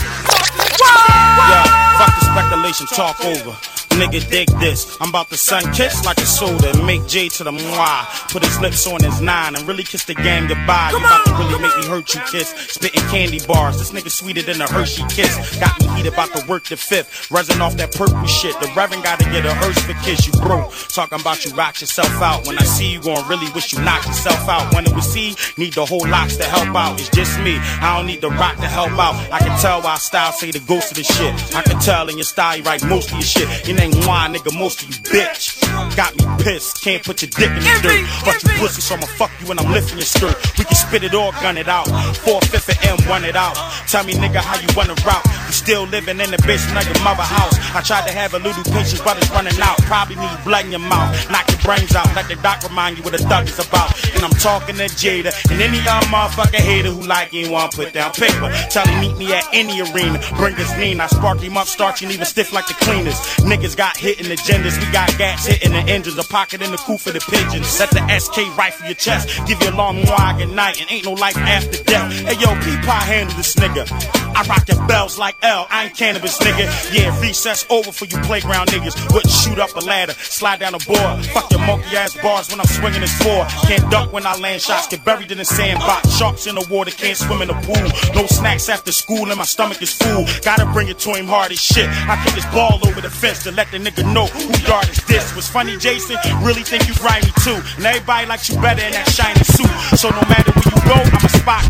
[0.79, 1.65] Yeah,
[1.99, 3.72] fuck the speculation, talk over.
[3.93, 4.97] Nigga, dig this.
[5.01, 8.05] I'm about to sun kiss like a soda and make J to the moi.
[8.31, 10.91] Put his lips on his nine and really kiss the game goodbye.
[10.91, 12.49] You about to really make me hurt you, kiss.
[12.49, 13.79] Spitting candy bars.
[13.79, 15.33] This nigga sweeter than a Hershey kiss.
[15.61, 17.31] Got me heated about to work the fifth.
[17.31, 18.59] Resin off that purple shit.
[18.61, 20.27] The Reverend gotta get a hearse for kiss.
[20.27, 20.73] You broke.
[20.89, 22.47] Talking about you rock yourself out.
[22.47, 24.75] When I see you, gon' really wish you knock yourself out.
[24.75, 26.99] When it was see, need the whole locks to help out.
[26.99, 27.59] It's just me.
[27.81, 29.15] I don't need the rock to help out.
[29.31, 31.35] I can tell why style say the ghost of the shit.
[31.55, 33.69] I can tell in your style you write most of your shit.
[33.69, 35.59] Your name wine, nigga, most of you bitch.
[35.97, 36.83] Got me pissed.
[36.83, 38.05] Can't put your dick in the dirt.
[38.25, 40.37] But you pussy, so I'ma fuck you when I'm lifting your skirt.
[40.59, 41.87] We can spit it all, gun it out.
[42.23, 43.57] Four fifth of M, run it out.
[43.89, 45.25] Tell me, nigga, how you wanna route?
[45.47, 47.55] You still living in the basement of your mother house.
[47.75, 49.79] I tried to have a little patience, but it's running out.
[49.83, 51.11] Probably need blood in your mouth.
[51.31, 52.07] Knock your brains out.
[52.15, 53.93] Let the doc remind you what a thug is about.
[54.15, 57.93] And I'm talking to Jada and any other motherfucker hater who like you want put
[57.93, 58.53] down paper.
[58.71, 60.21] Tell him meet me at any arena.
[60.37, 61.01] Bring his lean.
[61.01, 63.19] I spark him up, starch and even stiff like the cleaners.
[63.43, 64.79] Niggas got hit in the genders.
[64.79, 66.19] We got gats hitting the engines.
[66.19, 67.67] A pocket in the coop for the pigeons.
[67.67, 69.29] Set the SK right for your chest.
[69.47, 72.13] Give you a long wag at night and ain't no life after death.
[72.13, 73.87] Hey yo, P-Pie handle this nigga.
[74.35, 75.67] I rock your bells like L.
[75.71, 76.67] I ain't cannabis nigga.
[76.93, 78.97] Yeah, recess over for you playground niggas.
[79.13, 81.27] Wouldn't shoot up a ladder, slide down a board.
[81.27, 83.45] Fuck your monkey ass bars when I'm swinging this floor.
[83.67, 84.89] Can't duck when I land shots.
[84.89, 86.17] Get buried in the sandbox.
[86.17, 88.15] Sharks in the water, can't swim in the pool.
[88.15, 90.25] No snacks after school and my stomach is full.
[90.43, 91.89] Gotta bring it to him hard as shit.
[92.09, 95.05] I kick his ball over the fence to let the nigga know who yard is
[95.05, 95.35] this.
[95.37, 96.17] Was funny, Jason?
[96.43, 97.61] Really think you grimy too.
[97.77, 99.71] And everybody likes you better in that shiny suit.
[99.99, 101.65] So no matter where you go, I'm a spot.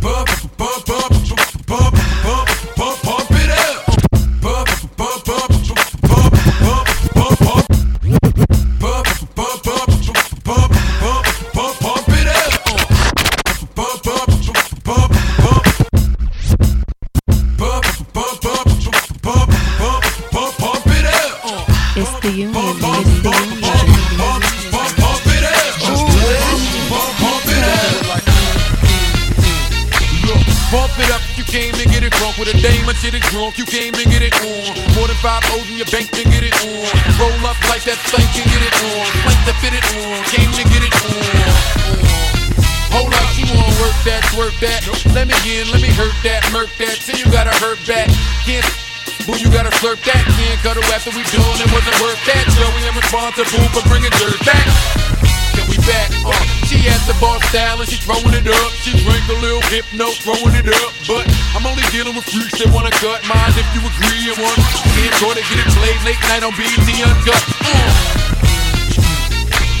[0.00, 1.11] Bump, bump, bump,
[49.92, 50.24] slurp that.
[50.24, 51.56] Can't cut her after we done.
[51.60, 52.44] It wasn't worth that.
[52.56, 54.66] So we am responsible for bringing dirt back.
[55.52, 56.08] Then we back.
[56.24, 56.32] Uh,
[56.64, 58.70] she has the bar style and she throwing it up.
[58.80, 60.92] She drink a little hypno, throwing it up.
[61.04, 63.52] But I'm only dealing with freaks that wanna cut mine.
[63.52, 64.60] If you agree and want,
[64.96, 67.42] can't go to get it played late night on BET Uncut.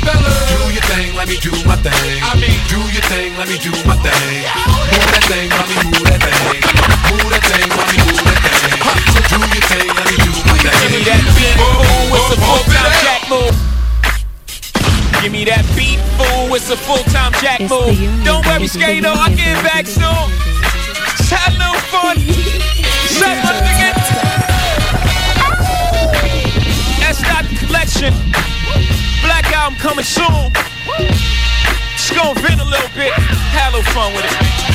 [0.04, 0.36] Fellas.
[0.50, 2.20] Do your thing, let me do my thing.
[2.20, 4.44] I mean, do your thing, let me do my thing.
[4.92, 6.60] Move that thing, mommy, move that thing.
[7.06, 8.41] Move that thing, mommy, move that thing.
[15.22, 17.94] Give me that beat, fool, it's a full-time jack move.
[17.94, 18.24] It's.
[18.26, 20.02] Don't worry, Skato, I'll get back soon.
[21.14, 22.18] Just have no fun.
[23.22, 23.54] Nigga.
[26.98, 28.12] That's not the collection.
[29.22, 30.50] Black album coming soon.
[31.94, 33.12] Just gonna vent a little bit.
[33.54, 34.71] Have a little fun with it.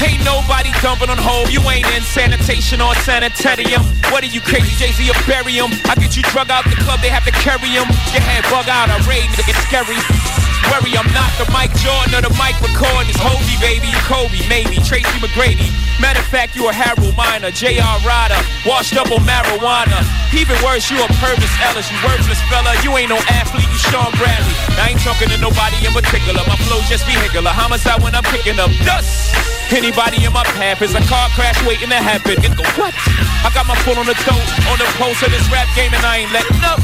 [0.00, 1.52] Ain't nobody dumping on hold.
[1.52, 3.82] You ain't in sanitation or sanitarium.
[4.08, 5.60] What are you crazy, Jay Z or bury?
[5.60, 7.88] I get you drug out the club, they have to carry 'em.
[8.12, 8.96] Your head bug out, I
[9.36, 10.29] nigga, it's scary.
[10.70, 13.10] Worry, I'm not the Mike Jordan or the Mike McCord.
[13.10, 15.66] It's Hobie, baby, Kobe, maybe Tracy McGrady.
[15.98, 17.98] Matter of fact, you a Harold Miner, J.R.
[18.06, 19.98] Rider, washed up on marijuana.
[20.30, 22.70] Even worse, you a Pervis Ellis, you worthless fella.
[22.86, 24.54] You ain't no athlete, you Shawn Bradley.
[24.78, 26.38] I ain't talking to nobody in particular.
[26.46, 27.50] My flow just vehicular.
[27.50, 29.34] Homicide when I'm picking up dust.
[29.74, 32.38] Anybody in my path is a car crash waiting to happen.
[32.38, 32.94] Nigga, what?
[33.42, 34.38] I got my foot on the toe,
[34.70, 36.78] on the pulse of this rap game, and I ain't letting up.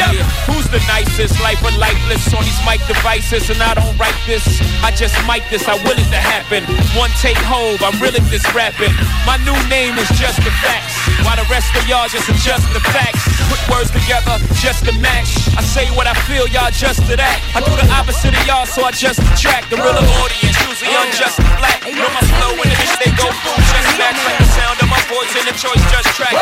[0.00, 1.36] Yeah, who's the nicest?
[1.44, 4.40] Life or lifeless on these mic devices, and I don't write this.
[4.80, 5.68] I just mic this.
[5.68, 6.64] I will it to happen.
[6.96, 7.84] One take hold.
[7.84, 8.96] I'm really this rapping.
[9.28, 12.80] My new name is just the facts, while the rest of y'all just adjust the
[12.96, 13.28] facts.
[13.52, 15.36] Put words together just to match.
[15.52, 17.36] I say what I feel, y'all just to that.
[17.52, 20.56] I do the opposite of y'all, so I just attract the real audience.
[20.64, 21.84] Usually unjust and black.
[21.84, 24.88] Know my flow and the bitch they go through just back like the sound of
[24.88, 26.32] my voice and the choice just track.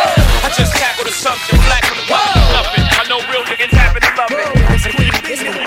[0.47, 2.07] I just tackle the something black from the
[2.55, 2.85] nothing.
[2.87, 4.09] I know real to love it.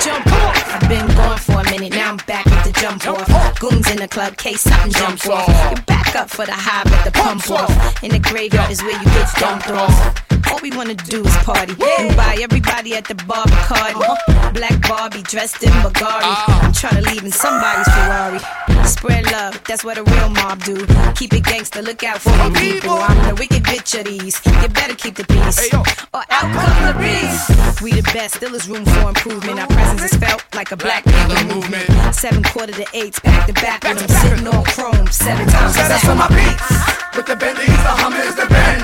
[0.02, 0.58] Jump off.
[0.74, 3.60] I've been gone for a minute, now I'm back with the jump off.
[3.60, 5.48] Goons in the club, case something jump off.
[5.48, 8.04] You're back up for the high, but the pump off.
[8.04, 10.31] In the graveyard is where you get dumped off.
[10.52, 13.96] All we wanna do is party and buy everybody at the bar card.
[13.96, 14.52] Uh-huh.
[14.52, 16.28] Black Barbie dressed in Bulgari.
[16.28, 16.66] Ah.
[16.66, 18.40] I'm tryna leave in somebody's Ferrari.
[18.86, 20.86] Spread love, that's what a real mob do.
[21.16, 22.98] Keep it gangster, look out for the people.
[23.00, 24.36] I'm the wicked bitch of these.
[24.62, 27.82] You better keep the peace, or out come the beast.
[27.82, 29.60] We the best, still is room for improvement.
[29.60, 31.88] Our presence is felt like a black nigga movement.
[32.14, 35.76] Seven quarter to eights, back to back with them sitting on chrome seven times.
[35.76, 36.92] That's on my beats.
[37.16, 38.84] With the Bentleys, the Hummers, the Benz.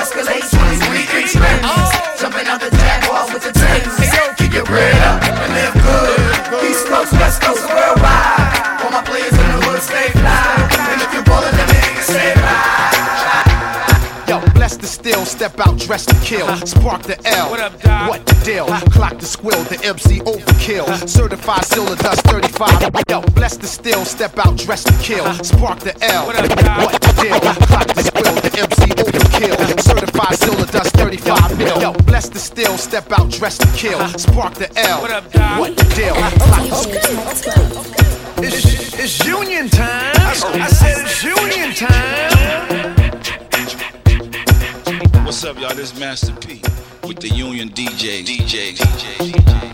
[0.00, 1.36] Escalade 20s, we inch.
[1.36, 2.14] Oh.
[2.18, 4.36] Jumping out the Jaguar with the Timbs.
[4.38, 6.70] Keep your bread up and live good.
[6.70, 8.82] East Coast, West Coast, worldwide.
[8.82, 10.65] All my players in the hood stay fly.
[15.16, 16.46] Bless the still, step out, dress to kill.
[16.66, 17.50] Spark the L.
[17.50, 18.08] What up, Doc?
[18.10, 18.66] What the deal?
[18.66, 21.08] Clock the squill, the MC overkill.
[21.08, 22.94] Certified silver dust 35.
[23.08, 25.24] Yo, bless the still, step out, dress to kill.
[25.42, 26.26] Spark the L.
[26.26, 26.92] What up, Doc?
[26.92, 27.40] What the deal?
[27.66, 29.80] Clock the squill, the MC overkill.
[29.80, 31.80] Certified silver dust 35 mil.
[31.80, 34.00] Yo, bless the still, step out, dress to kill.
[34.18, 35.02] Spark the L.
[35.02, 35.60] What up, Doc?
[35.60, 36.14] What the deal?
[36.14, 38.44] Clock the squill.
[38.44, 40.14] It's, it's union time.
[40.16, 43.05] I, I said it's union time.
[45.36, 45.74] What's up, y'all?
[45.74, 46.62] This is Master P
[47.06, 48.24] with the Union DJ.
[48.24, 48.74] DJ.
[48.74, 49.66] DJ.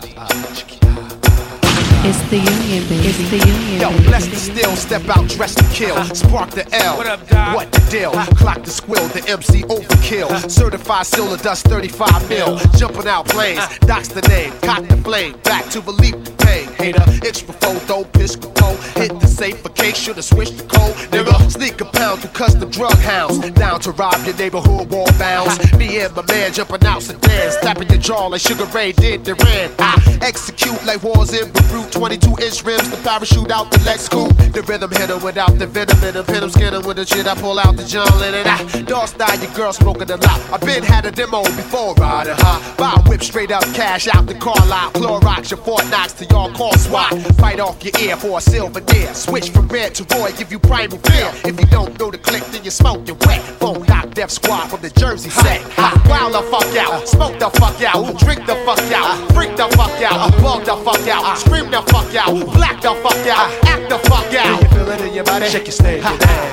[2.05, 3.07] It's the union, baby.
[3.07, 3.79] It's the union.
[3.79, 4.03] Yo, baby.
[4.03, 5.95] bless the still, step out, dress to kill.
[5.95, 6.13] Uh-huh.
[6.13, 6.97] Spark the L.
[6.97, 7.55] What up, Doc?
[7.55, 8.09] What the deal?
[8.09, 8.35] Uh-huh.
[8.35, 10.29] Clock the squill, the MC overkill.
[10.29, 10.49] Uh-huh.
[10.49, 12.57] Certified silver dust 35 mil.
[12.75, 15.37] Jumping out planes, docks the name, cock the flame.
[15.43, 16.67] Back to believe the pain.
[16.73, 18.75] Hater, itch before, though, piss go.
[18.99, 20.95] Hit the safe for case, should've switched the code.
[21.11, 23.39] Nigga, sneak a pound through custom drug hounds.
[23.51, 25.57] Down to rob your neighborhood wall bounds.
[25.77, 27.55] Me and my man jumping out sedans.
[27.61, 29.71] Slapping your jaw like Sugar Ray did Duran.
[29.79, 31.91] I execute like wars in Beirut.
[31.91, 34.35] 22 inch rims, the parachute out the Lex coupe.
[34.53, 36.23] The rhythm hitter without the venom and the.
[36.43, 37.25] I'm skinner with the shit.
[37.25, 38.45] I pull out the John Lennon.
[38.45, 40.39] I dog style, your girl smoking a lot.
[40.51, 42.75] I been had a demo before riding high.
[42.75, 44.93] Buy whip straight up, cash out the car lot.
[44.93, 47.11] Clorox your Fort to y'all call SWAT.
[47.37, 49.13] Bite off your ear for a silver deer.
[49.23, 51.31] Switch from red to Roy, give you primal fear.
[51.45, 53.39] If you don't know the click, then you smoke your wet.
[53.55, 55.63] Phone knock Def Squad from the Jersey set.
[56.11, 59.27] Wild the fuck out, smoke the fuck out, drink the fuck out, ah.
[59.33, 60.29] freak the fuck out, ah.
[60.43, 61.35] bug the fuck out, ah.
[61.35, 64.59] scream the fuck out, black the fuck out, act the fuck out.
[64.59, 65.47] Do you feel it in your body?
[65.47, 66.03] Shake your snake.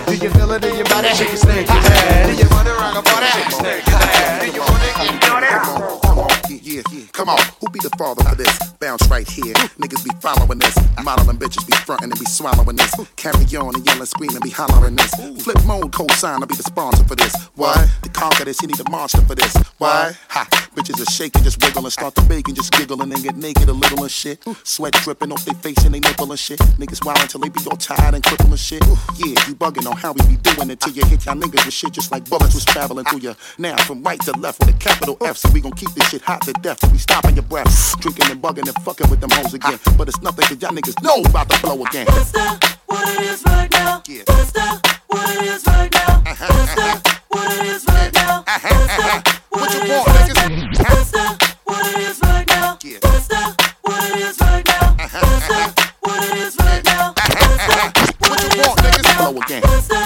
[0.06, 1.08] Do you feel it in your body?
[1.08, 1.66] Shake your snake.
[1.66, 3.26] Do you wanna rock a body?
[3.34, 3.82] Shake your snake.
[3.82, 4.90] Do you wanna
[5.26, 6.00] doing it?
[6.06, 7.38] Come on, yeah, yeah, come on.
[7.60, 8.56] Who be the father for this?
[8.78, 9.54] Bounce right here.
[9.78, 10.76] Niggas be following this.
[11.02, 12.94] Modeling bitches be frontin' and be swallowing this.
[13.16, 15.10] Carry on and yelling, screaming, be hollering this.
[15.14, 17.34] Flipmode, co-sign, I'll be the sponsor for this.
[17.54, 17.88] Why?
[18.02, 19.54] To conquer this, you need a monster for this.
[19.78, 20.12] Why?
[20.28, 20.48] Ha!
[20.74, 23.36] Bitches are shaking, just wiggle and start to bake and just giggle and then get
[23.36, 24.44] naked a little and shit.
[24.62, 26.58] Sweat dripping off their face and they nipple and shit.
[26.78, 28.82] Niggas wild until they be all tired and crippled and shit.
[29.18, 31.74] Yeah, you bugging on how we be doing it till you hit y'all niggas with
[31.74, 33.34] shit just like bullets was traveling through you.
[33.58, 36.22] Now from right to left with a capital F, so we gon' keep this shit
[36.22, 36.78] hot to death.
[36.92, 39.78] We stopping your breath, drinking and bugging and fucking with them hoes again.
[39.98, 42.06] But it's nothing cause y'all niggas know about to flow again.
[42.50, 42.74] What's that?
[42.86, 44.02] What it is right now?
[44.26, 45.02] What's that?
[45.06, 46.22] What it is right now?
[46.24, 47.22] What's that?
[47.28, 48.42] What it is right now?
[48.46, 49.42] What's that?
[49.50, 50.78] What you want, niggas?
[50.80, 51.56] What's that?
[51.64, 52.78] What it is right now?
[53.02, 53.76] What's that?
[53.82, 54.96] What it is right now?
[54.98, 55.92] What's that?
[56.00, 57.14] What it is right now?
[57.14, 58.16] What's that?
[58.18, 59.62] What you want, niggas?
[59.62, 59.99] What's that?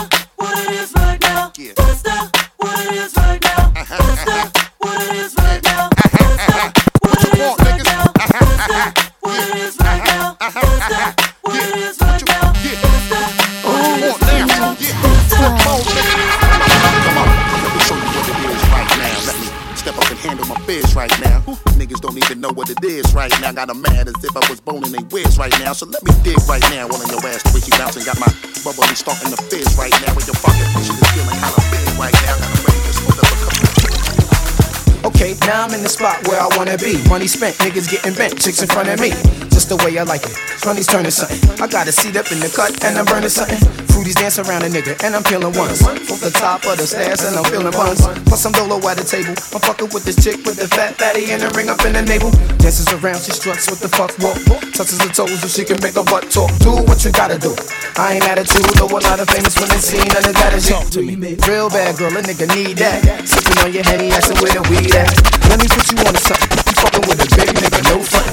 [22.45, 23.53] Know what it is right now.
[23.53, 25.73] Got 'em mad as if I was boning they whiz right now.
[25.73, 26.87] So let me dig right now.
[26.89, 28.05] One on your ass, the way she bouncing.
[28.05, 28.29] Got my
[28.65, 30.13] bubbly starting to fizz right now.
[30.13, 32.37] With your fucking shit is feeling kinda big right now.
[32.37, 35.09] Got 'em ready to split up a couple.
[35.09, 37.01] Okay, now I'm in the spot where I wanna be.
[37.09, 39.11] Money spent, niggas getting bent, chicks in front of me.
[39.49, 40.37] Just the way I like it.
[40.67, 41.41] Money's turning something.
[41.63, 43.84] I got a seat up in the cut and I'm burning something.
[43.95, 45.79] Fruities dance around a nigga and I'm peeling ones.
[45.87, 48.03] Off the top of the stairs and I'm feeling buns.
[48.27, 49.39] Plus some dolo at the table.
[49.55, 52.03] I'm fucking with this chick with the fat fatty and the ring up in the
[52.03, 52.35] navel.
[52.59, 54.35] Dances around, she struts with the fuck walk.
[54.75, 56.51] Touches her toes so she can make her butt talk.
[56.59, 57.55] Do what you gotta do.
[57.95, 60.91] I ain't attitude, though a lot of famous women seen none of that is talk
[60.99, 61.15] to me.
[61.47, 62.99] Real bad girl, a nigga need that.
[63.23, 65.15] Sipping on your henny, asking where the weed at.
[65.47, 66.51] Let me put you on to something.
[66.51, 68.27] You fucking with a big nigga, no fun.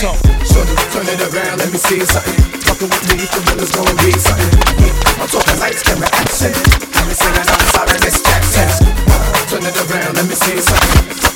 [0.00, 0.16] Talk,
[0.48, 2.61] shorty, turn it around, let me see something.
[2.82, 5.22] Fucking with me, the real is gonna be something.
[5.22, 6.50] I'm talking lights, camera, action.
[6.50, 8.90] Let me sing I'm sorry, Miss Jackson.
[9.46, 11.31] Turn it around, let me see something.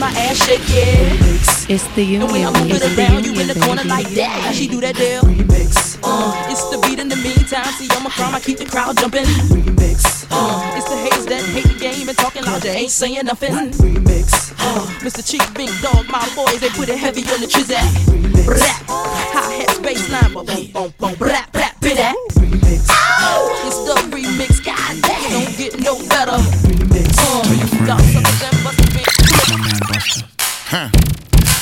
[0.00, 1.28] My ass shake, yeah.
[1.68, 2.22] It's the union.
[2.22, 3.88] And when I move It's it around, you union, in the corner baby.
[3.90, 4.40] like that.
[4.42, 5.20] How she do that there?
[5.20, 6.00] Remix.
[6.02, 7.64] Uh, it's the beat in the meantime.
[7.78, 8.34] See, I'm a crime.
[8.34, 9.24] I keep the crowd jumping.
[9.52, 10.26] Remix.
[10.32, 12.64] Uh, it's the haters that hate the game and talking loud.
[12.64, 13.52] You ain't saying nothing.
[13.52, 14.52] Remix.
[14.58, 15.22] Uh, Mr.
[15.22, 17.84] Chief, Big Dog, my boys, they put it heavy on the trizat.
[18.48, 18.82] Rap.
[18.88, 22.16] Hi hat, bass line, boom, boom, boom, boom, rap, rap, bit that.
[22.34, 22.86] Remix.
[22.90, 24.64] Oh, it's the remix.
[24.64, 26.36] God damn, don't get no better.
[26.66, 27.14] Remix.
[27.20, 28.39] Uh, y'all suckers and bust me.
[30.72, 30.88] Huh.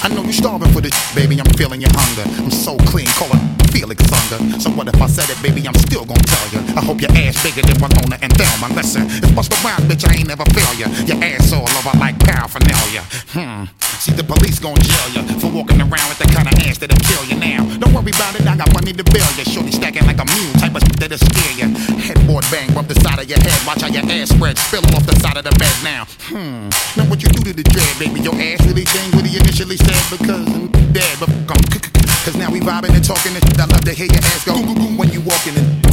[0.04, 1.40] I know you're starving for this, baby.
[1.40, 2.28] I'm feeling your hunger.
[2.44, 4.60] I'm so clean, call it Felix Unger.
[4.60, 5.66] So what if I said it, baby?
[5.66, 6.67] I'm still gonna tell you.
[6.78, 8.70] I hope your ass bigger than Winona and Thelma.
[8.70, 10.06] Listen, it's bust around, bitch.
[10.06, 10.86] I ain't never fail ya.
[11.10, 13.02] Your ass all over like paraphernalia.
[13.34, 13.66] Hmm.
[13.98, 16.94] See, the police gon' jail ya for walking around with the kind of ass that'll
[17.02, 17.66] kill you now.
[17.82, 19.42] Don't worry about it, I got money to bail ya.
[19.42, 21.66] Shorty stacking like a mule, type of shit that'll scare ya.
[21.98, 23.58] Headboard bang, rub the side of your head.
[23.66, 26.06] Watch how your ass spread, spill off the side of the bed now.
[26.30, 26.70] Hmm.
[26.94, 28.22] Now what you do to the dread, baby?
[28.22, 31.58] Your ass really changed what he initially said because I'm dead, but fuck.
[32.22, 33.58] Cause now we vibing and talking and shit.
[33.58, 34.54] I love to hear your ass go
[34.94, 35.87] when you walking and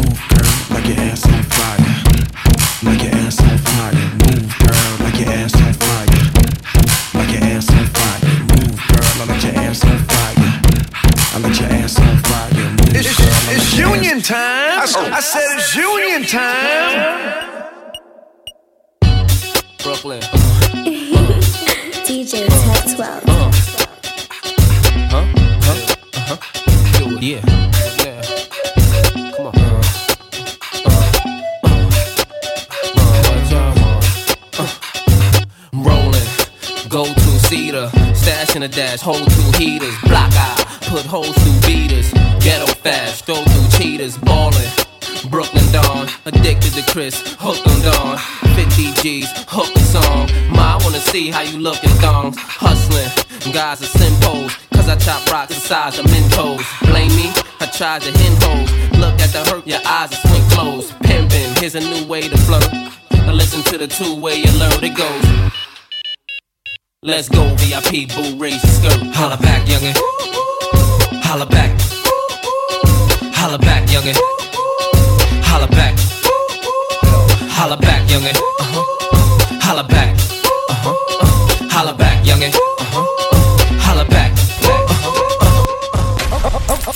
[0.86, 1.82] like your ass on fire.
[2.84, 3.94] Like your ass on fire.
[4.22, 6.08] Move, girl, like your ass on fire.
[7.16, 8.22] Like your ass on fire.
[8.42, 10.62] Move, girl, I like your ass on fire.
[11.34, 12.54] I like your ass on fire.
[12.54, 15.14] Move, It's, girl, it's like your union ass- time.
[15.14, 16.98] I, I said it's union time.
[19.82, 20.22] Brooklyn.
[22.06, 23.24] DJ Tech 12.
[23.26, 23.52] Huh?
[25.10, 25.26] Huh?
[26.14, 26.38] Uh-huh.
[27.00, 27.24] Do it.
[27.24, 27.42] Yeah.
[27.46, 27.65] Yeah.
[38.26, 40.58] Stash in a dash, hold two heaters, block eye,
[40.90, 42.12] put holes through beaters,
[42.42, 44.72] ghetto fast, stroll through cheaters, ballin'.
[45.30, 48.18] Brooklyn Dawn, addicted to Chris, hooked on Dawn.
[48.56, 50.26] 50 G's, hook the song.
[50.50, 52.36] Ma, I wanna see how you look in thongs.
[52.38, 53.12] Hustling,
[53.54, 56.66] guys are simples, cause I chop rocks the size of Mentos.
[56.90, 58.72] Blame me, I tried to hen hoes.
[58.98, 60.90] Look at the hurt, your eyes are swing closed.
[61.06, 62.72] Pimpin', here's a new way to flirt.
[63.12, 65.65] Now listen to the two way alert, it goes.
[67.06, 69.14] Let's go, VIP, boo, raise the skirt.
[69.14, 69.94] Holla back, youngin'.
[71.22, 71.80] Holla back.
[73.32, 74.16] Holla back, youngin'.
[75.46, 75.94] Holla back.
[77.52, 78.36] Holla back, youngin'.
[78.36, 79.60] Uh-huh.
[79.62, 80.16] Holla back.
[80.16, 80.90] Uh-huh.
[81.22, 81.70] Uh.
[81.70, 82.50] Holla back, youngin'.
[82.50, 82.98] Uh-huh.
[82.98, 83.78] Uh.
[83.86, 84.32] Holla back.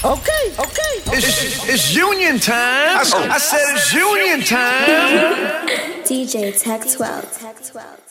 [0.04, 1.18] Okay, okay.
[1.18, 2.58] It's, it's union time.
[2.58, 5.70] I, I said it's union time.
[6.04, 7.40] DJ Tech 12.
[7.40, 8.09] Tech 12.